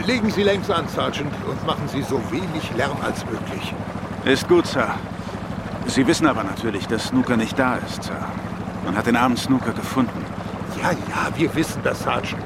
Legen 0.10 0.32
Sie 0.32 0.42
längs 0.42 0.72
an, 0.72 0.88
Sergeant, 0.88 1.32
und 1.48 1.68
machen 1.68 1.88
Sie 1.88 2.02
so 2.02 2.20
wenig 2.32 2.72
Lärm 2.76 2.98
als 3.04 3.24
möglich. 3.28 3.76
Ist 4.26 4.48
gut, 4.48 4.66
Sir. 4.66 4.96
Sie 5.86 6.08
wissen 6.08 6.26
aber 6.26 6.44
natürlich, 6.44 6.88
dass 6.88 7.10
Snooker 7.10 7.38
nicht 7.38 7.60
da 7.60 7.76
ist, 7.76 8.02
Sir. 8.02 8.18
Man 8.86 8.98
hat 8.98 9.06
den 9.06 9.16
armen 9.16 9.38
Snooker 9.38 9.72
gefunden. 9.72 10.26
Ja, 10.82 10.94
ja, 10.94 11.38
wir 11.38 11.54
wissen 11.54 11.80
das, 11.84 12.00
Sergeant. 12.02 12.44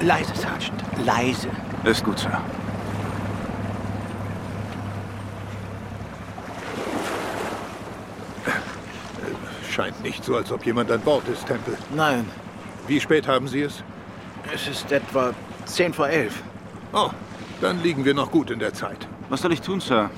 Leise, 0.00 0.34
Sergeant. 0.34 0.82
Leise. 1.06 1.48
Ist 1.84 2.02
gut, 2.02 2.18
Sir. 2.18 2.40
Scheint 9.70 10.02
nicht 10.02 10.24
so, 10.24 10.34
als 10.34 10.50
ob 10.50 10.66
jemand 10.66 10.90
an 10.90 11.00
Bord 11.02 11.28
ist, 11.28 11.46
Temple. 11.46 11.78
Nein. 11.94 12.28
Wie 12.88 12.98
spät 12.98 13.28
haben 13.28 13.46
Sie 13.46 13.62
es? 13.62 13.84
Es 14.52 14.66
ist 14.66 14.90
etwa 14.90 15.30
zehn 15.66 15.94
vor 15.94 16.08
elf. 16.08 16.42
Oh, 16.94 17.10
dann 17.60 17.82
liegen 17.82 18.04
wir 18.04 18.14
noch 18.14 18.30
gut 18.30 18.50
in 18.50 18.60
der 18.60 18.72
Zeit. 18.72 19.08
Was 19.28 19.42
soll 19.42 19.52
ich 19.52 19.60
tun, 19.60 19.80
Sir? 19.80 20.10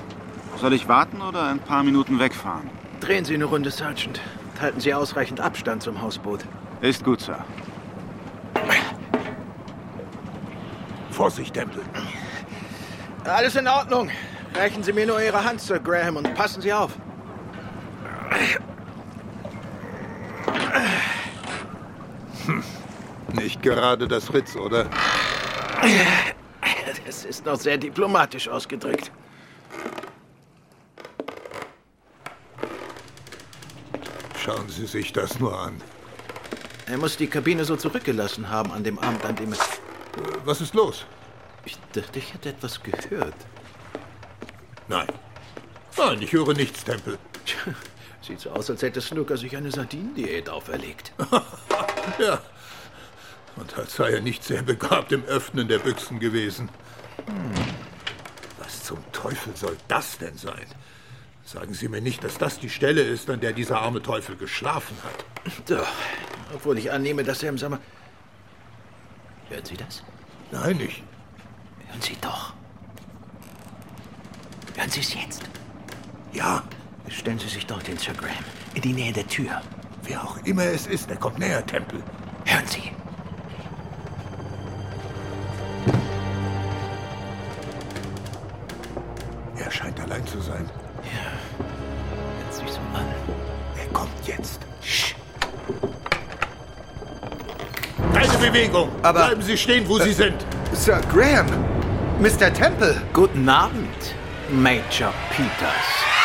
Soll 0.61 0.73
ich 0.73 0.87
warten 0.87 1.21
oder 1.21 1.47
ein 1.47 1.59
paar 1.59 1.83
Minuten 1.83 2.19
wegfahren? 2.19 2.69
Drehen 2.99 3.25
Sie 3.25 3.33
eine 3.33 3.45
Runde, 3.45 3.71
Sergeant. 3.71 4.21
Halten 4.61 4.79
Sie 4.79 4.93
ausreichend 4.93 5.39
Abstand 5.39 5.81
zum 5.81 6.01
Hausboot. 6.01 6.41
Ist 6.81 7.03
gut, 7.03 7.21
Sir. 7.21 7.43
Vorsicht, 11.09 11.55
Temple. 11.55 11.81
Alles 13.23 13.55
in 13.55 13.67
Ordnung. 13.67 14.11
Reichen 14.55 14.83
Sie 14.83 14.93
mir 14.93 15.07
nur 15.07 15.21
Ihre 15.21 15.43
Hand, 15.43 15.59
Sir 15.61 15.79
Graham, 15.79 16.17
und 16.17 16.33
passen 16.35 16.61
Sie 16.61 16.71
auf. 16.71 16.91
Hm. 22.45 22.63
Nicht 23.33 23.63
gerade 23.63 24.07
das 24.07 24.31
Ritz, 24.31 24.55
oder? 24.55 24.85
Das 27.07 27.23
ist 27.23 27.45
noch 27.45 27.57
sehr 27.57 27.77
diplomatisch 27.77 28.49
ausgedrückt. 28.49 29.11
Schauen 34.43 34.67
Sie 34.67 34.85
sich 34.85 35.13
das 35.13 35.39
nur 35.39 35.57
an. 35.57 35.81
Er 36.85 36.97
muss 36.97 37.15
die 37.15 37.27
Kabine 37.27 37.63
so 37.63 37.77
zurückgelassen 37.77 38.49
haben 38.49 38.73
an 38.73 38.83
dem 38.83 38.99
Abend, 38.99 39.23
an 39.23 39.37
dem 39.37 39.53
es... 39.53 39.59
Was 40.43 40.59
ist 40.59 40.73
los? 40.73 41.05
Ich 41.63 41.77
dachte, 41.93 42.19
ich 42.19 42.33
hätte 42.33 42.49
etwas 42.49 42.83
gehört. 42.83 43.35
Nein. 44.89 45.07
Nein, 45.97 46.21
ich 46.21 46.33
höre 46.33 46.53
nichts, 46.53 46.83
Tempel. 46.83 47.17
Sieht 48.21 48.41
so 48.41 48.49
aus, 48.49 48.69
als 48.69 48.81
hätte 48.81 48.99
Snooker 48.99 49.37
sich 49.37 49.55
eine 49.55 49.71
Sardinendiät 49.71 50.49
auferlegt. 50.49 51.13
ja. 52.19 52.41
Und 53.57 53.77
als 53.77 53.95
sei 53.95 54.11
er 54.11 54.21
nicht 54.21 54.43
sehr 54.43 54.61
begabt 54.61 55.11
im 55.11 55.23
Öffnen 55.25 55.67
der 55.67 55.79
Büchsen 55.79 56.19
gewesen. 56.19 56.69
Hm. 57.25 57.51
Was 58.59 58.83
zum 58.83 58.99
Teufel 59.11 59.55
soll 59.55 59.77
das 59.87 60.17
denn 60.17 60.37
sein? 60.37 60.65
Sagen 61.43 61.73
Sie 61.73 61.87
mir 61.87 62.01
nicht, 62.01 62.23
dass 62.23 62.37
das 62.37 62.59
die 62.59 62.69
Stelle 62.69 63.01
ist, 63.01 63.29
an 63.29 63.39
der 63.39 63.53
dieser 63.53 63.81
arme 63.81 64.01
Teufel 64.01 64.35
geschlafen 64.35 64.97
hat. 65.03 65.25
Doch, 65.69 65.87
obwohl 66.53 66.77
ich 66.77 66.91
annehme, 66.91 67.23
dass 67.23 67.41
er 67.41 67.49
im 67.49 67.57
Sommer... 67.57 67.79
Hören 69.49 69.63
Sie 69.63 69.77
das? 69.77 70.03
Nein, 70.51 70.77
nicht. 70.77 71.03
Hören 71.87 72.01
Sie 72.01 72.17
doch. 72.19 72.53
Hören 74.75 74.89
Sie 74.89 74.99
es 74.99 75.13
jetzt? 75.13 75.43
Ja. 76.33 76.63
Stellen 77.09 77.39
Sie 77.39 77.47
sich 77.47 77.65
dort 77.65 77.87
hin, 77.87 77.97
Sir 77.97 78.13
Graham. 78.13 78.43
In 78.73 78.81
die 78.81 78.91
Nähe 78.91 79.13
der 79.13 79.25
Tür. 79.27 79.61
Wer 80.03 80.21
auch 80.21 80.37
immer 80.43 80.65
es 80.65 80.85
ist, 80.85 81.09
er 81.09 81.15
kommt 81.15 81.39
näher, 81.39 81.65
Tempel. 81.65 82.03
Hören 82.45 82.67
Sie. 82.67 82.91
Allein 90.09 90.25
zu 90.27 90.39
sein. 90.41 90.69
Ja. 91.03 91.63
Hört 92.43 92.53
sich 92.53 92.69
so 92.71 92.79
an. 92.97 93.05
Er 93.79 93.87
kommt 93.93 94.11
jetzt. 94.25 94.59
Sch. 94.81 95.15
Keine 98.13 98.37
Bewegung. 98.37 98.89
Aber- 99.03 99.25
Bleiben 99.27 99.41
Sie 99.41 99.57
stehen, 99.57 99.87
wo 99.87 99.99
Sie 99.99 100.13
sind. 100.13 100.35
Sir 100.73 101.01
Graham! 101.13 101.47
Mr. 102.19 102.51
Temple! 102.53 102.99
Guten 103.13 103.47
Abend, 103.47 104.15
Major 104.51 105.13
Peters. 105.31 106.16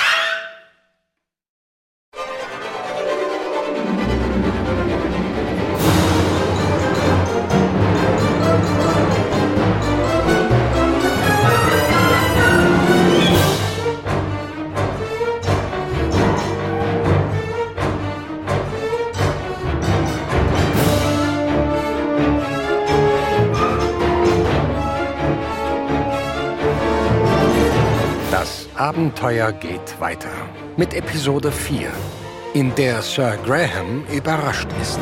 Abenteuer 29.02 29.50
geht 29.50 30.00
weiter 30.00 30.30
mit 30.76 30.94
Episode 30.94 31.50
4, 31.50 31.88
in 32.54 32.72
der 32.76 33.02
Sir 33.02 33.36
Graham 33.44 34.04
überrascht 34.14 34.68
ist. 34.80 35.00